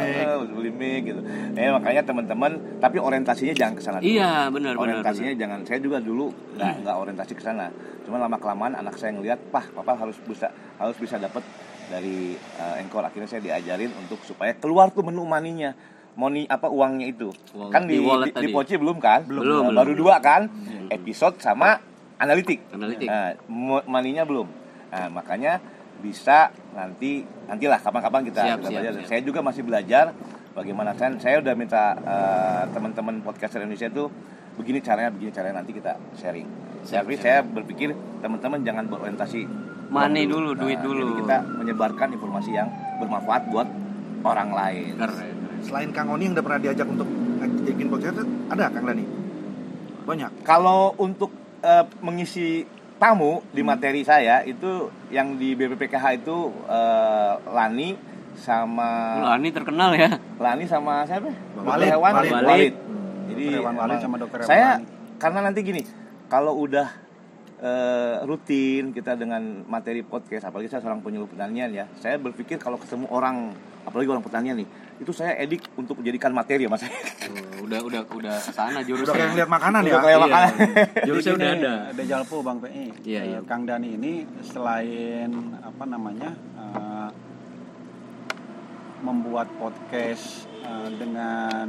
Eh, 0.00 0.34
buat 0.34 0.50
beli 0.50 0.70
mic 0.74 1.00
gitu. 1.06 1.20
Eh 1.54 1.68
makanya 1.70 2.02
teman-teman, 2.02 2.52
tapi 2.82 2.96
orientasinya 2.98 3.54
jangan 3.54 3.74
ke 3.78 3.82
sana. 3.82 3.96
dulu. 3.98 4.10
Iya, 4.10 4.50
benar 4.50 4.74
benar. 4.74 4.82
Orientasinya 4.82 5.30
benar. 5.30 5.42
jangan. 5.46 5.58
Saya 5.62 5.78
juga 5.78 5.98
dulu 6.02 6.26
nggak 6.58 6.72
nggak 6.82 6.96
orientasi 6.98 7.32
ke 7.38 7.42
sana. 7.42 7.66
Cuma 8.02 8.18
lama 8.18 8.36
kelamaan 8.36 8.74
anak 8.74 8.98
saya 8.98 9.14
ngelihat, 9.14 9.38
pah, 9.48 9.62
papa 9.70 9.94
harus 9.94 10.18
bisa 10.20 10.50
harus 10.76 10.96
bisa 10.98 11.16
dapat 11.16 11.46
dari 11.86 12.34
eh, 12.34 12.80
Anchor. 12.82 13.06
Akhirnya 13.06 13.30
saya 13.30 13.40
diajarin 13.40 13.94
untuk 13.94 14.18
supaya 14.26 14.50
keluar 14.58 14.90
tuh 14.90 15.06
menu 15.06 15.22
maninya. 15.22 15.70
Money 16.10 16.42
apa 16.50 16.66
uangnya 16.66 17.06
itu 17.06 17.30
Wallet. 17.54 17.70
kan 17.70 17.82
Di 17.86 17.94
di, 17.94 18.02
di, 18.02 18.30
di. 18.34 18.48
Poci 18.50 18.74
belum 18.74 18.98
kan 18.98 19.22
Belum, 19.30 19.46
belum. 19.46 19.78
baru 19.78 19.94
dua 19.94 20.18
kan 20.18 20.50
episode 20.90 21.38
sama 21.38 21.78
analitik 22.18 22.66
Analitik. 22.74 23.06
Nah, 23.06 23.38
maninya 23.86 24.26
belum. 24.26 24.50
Nah, 24.90 25.06
makanya 25.06 25.62
bisa 26.00 26.50
nanti 26.72 27.22
nantilah 27.46 27.78
kapan-kapan 27.78 28.20
kita, 28.26 28.40
Siap, 28.42 28.58
kita 28.58 28.68
siap, 28.68 28.80
belajar. 28.80 28.92
siap. 28.98 29.08
Saya 29.08 29.20
juga 29.22 29.40
masih 29.44 29.62
belajar 29.62 30.04
bagaimana 30.56 30.96
kan 30.96 31.20
saya 31.20 31.38
udah 31.38 31.54
minta 31.54 31.94
eh, 31.94 32.62
teman-teman 32.72 33.20
podcaster 33.22 33.60
Indonesia 33.62 33.86
itu 33.86 34.08
begini 34.58 34.80
caranya, 34.82 35.12
begini 35.12 35.30
caranya 35.30 35.62
nanti 35.62 35.72
kita 35.76 35.94
sharing. 36.16 36.48
Siap, 36.84 37.04
Tapi 37.04 37.14
siap. 37.16 37.22
saya 37.22 37.38
berpikir 37.44 37.92
teman-teman 38.24 38.64
jangan 38.64 38.84
berorientasi 38.88 39.40
Money 39.90 40.22
uang 40.24 40.30
dulu, 40.30 40.50
duit 40.54 40.78
dulu. 40.78 41.02
Jadi 41.02 41.14
kita 41.26 41.36
menyebarkan 41.42 42.08
informasi 42.14 42.50
yang 42.54 42.70
bermanfaat 43.02 43.42
buat 43.50 43.68
orang 44.22 44.50
lain. 44.54 44.94
Keren. 44.94 45.34
Selain 45.66 45.90
Kang 45.90 46.08
Oni 46.14 46.30
yang 46.30 46.34
udah 46.38 46.44
pernah 46.46 46.60
diajak 46.62 46.86
untuk 46.86 47.08
bikin 47.66 47.90
podcast 47.90 48.22
ada 48.48 48.70
Kang 48.70 48.86
Dani? 48.86 49.02
Banyak. 50.06 50.46
Kalau 50.46 50.94
untuk 50.96 51.34
eh, 51.60 51.84
mengisi 52.00 52.62
tamu 53.00 53.40
di 53.48 53.64
materi 53.64 54.04
saya 54.04 54.44
itu 54.44 54.92
yang 55.08 55.40
di 55.40 55.56
BPPKH 55.56 56.20
itu 56.20 56.52
eh, 56.68 57.32
Lani 57.48 57.96
sama 58.36 59.18
Lani 59.34 59.48
terkenal 59.50 59.96
ya. 59.96 60.20
Lani 60.36 60.68
sama 60.68 61.08
siapa? 61.08 61.32
Walid, 61.56 61.88
Hewan, 61.88 62.12
Walid. 62.12 62.32
Walid. 62.44 62.74
Jadi 63.32 63.44
Dokter 63.48 63.58
Hewan 63.64 63.74
Walid 63.80 63.98
sama 64.04 64.16
Dokter 64.20 64.38
Hewan 64.44 64.50
Saya 64.52 64.68
Walid. 64.76 65.16
karena 65.16 65.38
nanti 65.40 65.60
gini, 65.64 65.82
kalau 66.28 66.52
udah 66.60 66.88
eh, 67.60 68.16
rutin 68.28 68.92
kita 68.92 69.16
dengan 69.16 69.64
materi 69.64 70.04
podcast, 70.04 70.48
apalagi 70.48 70.68
saya 70.68 70.84
seorang 70.84 71.00
penyuluh 71.00 71.26
pertanian 71.26 71.72
ya, 71.72 71.88
saya 71.98 72.20
berpikir 72.20 72.60
kalau 72.60 72.76
ketemu 72.76 73.08
orang, 73.08 73.56
apalagi 73.88 74.08
orang 74.12 74.24
pertanian 74.24 74.60
nih, 74.60 74.68
itu 75.00 75.12
saya 75.16 75.36
edik 75.40 75.64
untuk 75.76 76.00
menjadikan 76.00 76.32
materi 76.36 76.68
ya 76.68 76.70
mas. 76.72 76.84
Oh, 76.84 76.88
udah 77.70 77.80
udah 77.80 78.02
udah 78.10 78.36
ke 78.36 78.50
sana 78.50 78.70
Udah 78.72 78.82
jurusan. 78.82 79.14
kayak 79.14 79.30
lihat 79.36 79.46
makanan 79.48 79.80
ya. 79.80 79.88
Udah 79.88 80.00
kayak 80.00 80.10
Iya. 80.12 80.26
makanan. 80.26 80.54
Jurusnya 81.08 81.30
Jadi 81.30 81.38
udah 81.38 81.50
ada. 81.54 81.74
Ada 81.88 82.02
Jalpo 82.04 82.36
Bang 82.40 82.58
PI. 82.58 82.84
Iya, 83.00 83.20
Eh, 83.20 83.28
iya. 83.28 83.38
Kang 83.44 83.62
Dani 83.62 83.88
ini 83.92 84.12
selain 84.42 85.30
apa 85.60 85.84
namanya 85.84 86.30
eh, 86.58 87.08
membuat 89.00 89.48
podcast 89.54 90.44
eh, 90.60 90.88
dengan 90.92 91.66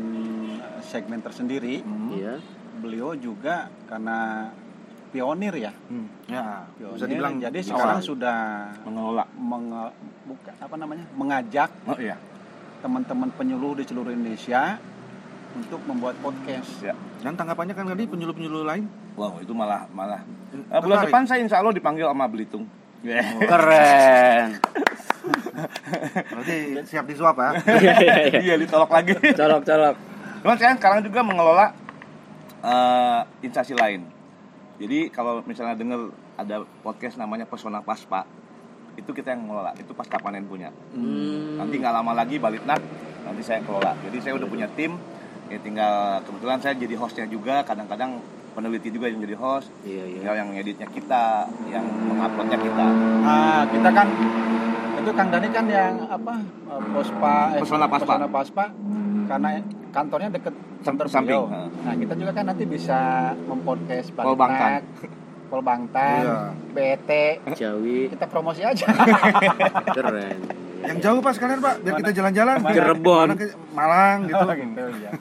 segmen 0.84 1.20
tersendiri, 1.20 1.80
Iya. 2.12 2.42
beliau 2.78 3.14
juga 3.14 3.70
karena 3.86 4.50
pionir 5.08 5.54
ya. 5.56 5.72
Hmm, 5.86 6.08
Ya, 6.26 6.66
Pionir, 6.74 6.94
bisa 6.94 7.06
dibilang 7.06 7.36
jadi 7.38 7.56
bisa. 7.56 7.72
sekarang 7.72 8.00
sudah 8.02 8.40
Mengelola. 8.82 9.24
menge- 9.34 9.94
buka- 10.26 10.56
apa 10.58 10.76
namanya 10.76 11.06
mengajak 11.14 11.70
Oh 11.86 11.96
iya. 11.96 12.16
teman-teman 12.80 13.30
penyuluh 13.30 13.76
di 13.76 13.84
seluruh 13.84 14.10
Indonesia 14.10 14.80
untuk 15.56 15.80
membuat 15.88 16.16
podcast. 16.24 16.70
Ya. 16.82 16.94
Dan 17.22 17.36
tanggapannya 17.36 17.76
kan 17.76 17.86
tadi 17.88 18.08
penyuluh-penyuluh 18.08 18.66
lain 18.66 18.86
Wow, 19.20 19.44
itu 19.44 19.52
malah 19.52 19.86
malah 19.92 20.24
Eh, 20.52 20.80
bulan 20.84 21.08
depan 21.08 21.24
saya 21.28 21.44
insya 21.44 21.60
Allah 21.64 21.72
dipanggil 21.76 22.08
sama 22.08 22.28
Belitung. 22.28 22.68
Keren. 23.40 24.60
berarti 26.32 26.56
siap 26.86 27.06
disuap 27.08 27.36
ya. 27.38 27.50
Iya 27.82 27.94
iya 27.98 28.16
iya. 28.30 28.40
Iya, 28.42 28.56
ditolak 28.60 28.90
lagi. 28.92 29.14
Colok 29.16 29.62
colok. 29.64 29.96
Cuman 30.42 30.58
saya 30.58 30.74
sekarang 30.76 31.00
juga 31.06 31.20
mengelola 31.22 31.66
eh, 32.62 33.22
instansi 33.46 33.74
lain. 33.78 34.02
Jadi 34.82 35.14
kalau 35.14 35.46
misalnya 35.46 35.78
dengar 35.78 36.10
ada 36.36 36.66
podcast 36.82 37.16
namanya 37.22 37.46
Pesona 37.46 37.86
Paspa, 37.86 38.26
itu 38.98 39.12
kita 39.14 39.34
yang 39.34 39.46
mengelola. 39.46 39.72
Itu 39.78 39.94
pasca 39.94 40.18
panen 40.18 40.50
punya. 40.50 40.74
Hmm. 40.94 41.62
Nanti 41.62 41.78
nggak 41.78 41.94
lama 41.94 42.12
lagi 42.18 42.42
balik 42.42 42.66
nak, 42.66 42.82
nanti 43.24 43.42
saya 43.46 43.62
yang 43.62 43.68
kelola. 43.70 43.94
Jadi 44.10 44.18
saya 44.20 44.34
udah 44.36 44.48
punya 44.50 44.68
tim. 44.74 44.98
Ya 45.52 45.60
tinggal 45.60 45.96
kebetulan 46.24 46.58
saya 46.64 46.74
jadi 46.74 46.96
hostnya 46.96 47.28
juga. 47.28 47.60
Kadang-kadang 47.62 48.24
peneliti 48.56 48.88
juga 48.88 49.12
yang 49.12 49.20
jadi 49.20 49.36
host. 49.36 49.68
Iya 49.84 50.04
iya. 50.08 50.18
Tinggal 50.24 50.36
yang 50.40 50.50
editnya 50.56 50.88
kita, 50.88 51.26
yang 51.68 51.84
menguploadnya 51.84 52.56
kita. 52.56 52.86
Nah, 53.22 53.62
kita 53.68 53.90
kan 53.92 54.08
itu 55.02 55.12
Kang 55.12 55.30
Dani 55.34 55.50
kan 55.50 55.66
yang 55.68 55.96
apa 56.08 56.34
eh, 56.40 56.82
Pospa 56.94 57.36
eh, 57.58 57.60
Pesona 57.60 57.88
Paspa. 57.92 58.06
Pesona 58.16 58.28
Paspa 58.30 58.66
karena 59.32 59.50
kantornya 59.92 60.30
deket 60.30 60.54
kantor 60.84 61.06
Samping, 61.08 61.28
beliau. 61.32 61.44
Nah, 61.84 61.94
kita 61.96 62.14
juga 62.16 62.32
kan 62.32 62.46
nanti 62.48 62.64
bisa 62.64 63.00
mempodcast 63.44 64.12
Pol 64.16 64.36
Bangtan. 64.36 64.82
Pol 65.52 65.62
Bangtan, 65.64 66.20
Iya. 66.24 66.38
BT, 66.72 67.10
Jawi 67.60 68.08
kita 68.08 68.24
promosi 68.28 68.64
aja. 68.64 68.88
keren. 69.96 70.40
Yang 70.82 70.98
jauh 71.04 71.20
Pak 71.22 71.34
sekalian 71.38 71.60
Pak, 71.62 71.74
biar 71.86 71.94
kita 72.00 72.12
jalan-jalan. 72.12 72.58
Cirebon. 72.66 73.28
Ke- 73.38 73.56
Malang 73.76 74.18
gitu. 74.26 74.46
gitu 74.64 74.84
ya. 75.00 75.12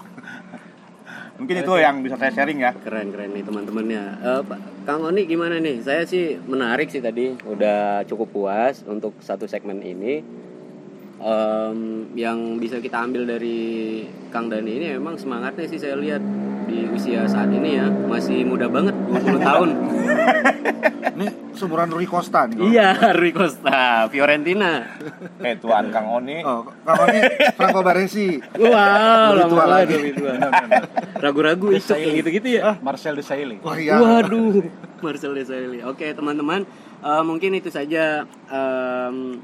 Mungkin 1.40 1.57
itu 1.64 1.72
yang 1.81 2.05
bisa 2.05 2.20
saya 2.20 2.33
sharing 2.37 2.61
ya. 2.61 2.76
Keren 2.76 3.09
keren 3.16 3.33
nih 3.33 3.40
teman-temannya. 3.40 4.03
Pak 4.44 4.61
Kang 4.85 5.09
Oni 5.09 5.24
gimana 5.24 5.57
nih? 5.57 5.81
Saya 5.81 6.05
sih 6.05 6.37
menarik 6.37 6.92
sih 6.92 7.00
tadi, 7.00 7.33
udah 7.48 8.05
cukup 8.05 8.29
puas 8.29 8.85
untuk 8.85 9.16
satu 9.24 9.48
segmen 9.48 9.81
ini. 9.81 10.20
Em, 11.20 12.09
yang 12.16 12.57
bisa 12.57 12.81
kita 12.81 13.05
ambil 13.05 13.29
dari 13.29 14.05
Kang 14.33 14.48
Dani 14.48 14.72
ini 14.72 14.87
memang 14.96 15.20
semangatnya 15.20 15.68
sih 15.68 15.76
saya 15.76 15.96
lihat 16.00 16.24
di 16.81 16.88
usia 16.88 17.29
saat 17.29 17.53
ini 17.53 17.77
ya 17.77 17.87
masih 18.09 18.40
muda 18.43 18.64
banget 18.66 18.97
20 19.07 19.37
tahun. 19.45 19.69
Ini 21.11 21.27
sumuran 21.53 21.93
Rui 21.93 22.07
Costa 22.07 22.49
nih. 22.49 22.57
kalau- 22.57 22.71
iya, 22.71 22.88
Rui 23.19 23.33
Costa, 23.33 24.09
Fiorentina. 24.09 24.88
Eh 25.38 25.61
tuan 25.61 25.93
Kang 25.93 26.09
Oni. 26.11 26.40
Oh, 26.40 26.64
Kang 26.81 27.05
Oni 27.05 27.19
Franco 27.53 27.81
Baresi. 27.83 28.40
Wow, 28.57 28.64
Lebih 28.64 29.37
lama 29.37 29.45
tua 29.47 29.66
lagi. 29.69 29.97
Ragu-ragu 31.14 31.69
itu 31.71 31.93
kayak 31.93 32.14
gitu-gitu 32.16 32.49
ya. 32.57 32.81
Marcel 32.81 33.12
Desailly. 33.14 33.61
Wah 33.61 33.77
iya. 33.77 34.01
Waduh, 34.01 34.64
Marcel 34.99 35.37
Desailly. 35.37 35.85
Oke 35.85 36.09
teman-teman, 36.11 36.64
eh, 36.99 37.23
mungkin 37.23 37.53
itu 37.53 37.69
saja 37.69 38.25
em, 38.49 39.37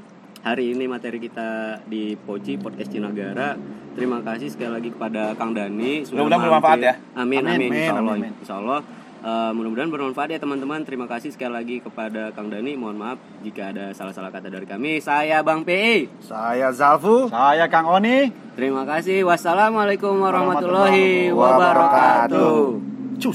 hari 0.47 0.71
ini 0.71 0.87
materi 0.87 1.19
kita 1.19 1.81
di 1.83 2.15
Poci 2.15 2.55
Podcast 2.55 2.87
Cinagara. 2.87 3.59
Terima 3.91 4.21
kasih 4.21 4.47
sekali 4.47 4.71
lagi 4.71 4.89
kepada 4.93 5.35
Kang 5.35 5.51
Dani. 5.51 6.05
sudah 6.05 6.23
Mudah-mudahan 6.23 6.41
bermanfaat 6.47 6.79
ya. 6.79 6.93
Amin, 7.13 7.43
Amin, 7.43 7.43
amin, 7.43 7.67
amin, 7.67 7.71
insya 7.73 7.95
Allah. 7.97 8.15
amin. 8.15 8.31
Insya 8.39 8.55
Allah. 8.55 8.79
Eh, 9.17 9.51
mudah-mudahan 9.51 9.89
bermanfaat 9.89 10.29
ya 10.29 10.39
teman-teman. 10.39 10.79
Terima 10.85 11.03
kasih 11.03 11.33
sekali 11.33 11.51
lagi 11.51 11.75
kepada 11.81 12.31
Kang 12.31 12.47
Dani. 12.47 12.77
Mohon 12.77 12.97
maaf 13.01 13.17
jika 13.41 13.73
ada 13.73 13.91
salah-salah 13.91 14.29
kata 14.29 14.47
dari 14.47 14.63
kami. 14.63 15.01
Saya 15.01 15.41
Bang 15.43 15.65
PI. 15.65 16.07
Saya 16.21 16.71
Zalfu. 16.71 17.27
Saya 17.27 17.65
Kang 17.67 17.89
Oni. 17.89 18.31
Terima 18.55 18.85
kasih. 18.85 19.27
Wassalamualaikum 19.27 20.15
warahmatullahi 20.15 21.27
Warahmatullahi 21.27 21.35
wabarakatuh. 21.35 22.39
wabarakatuh. 22.39 22.96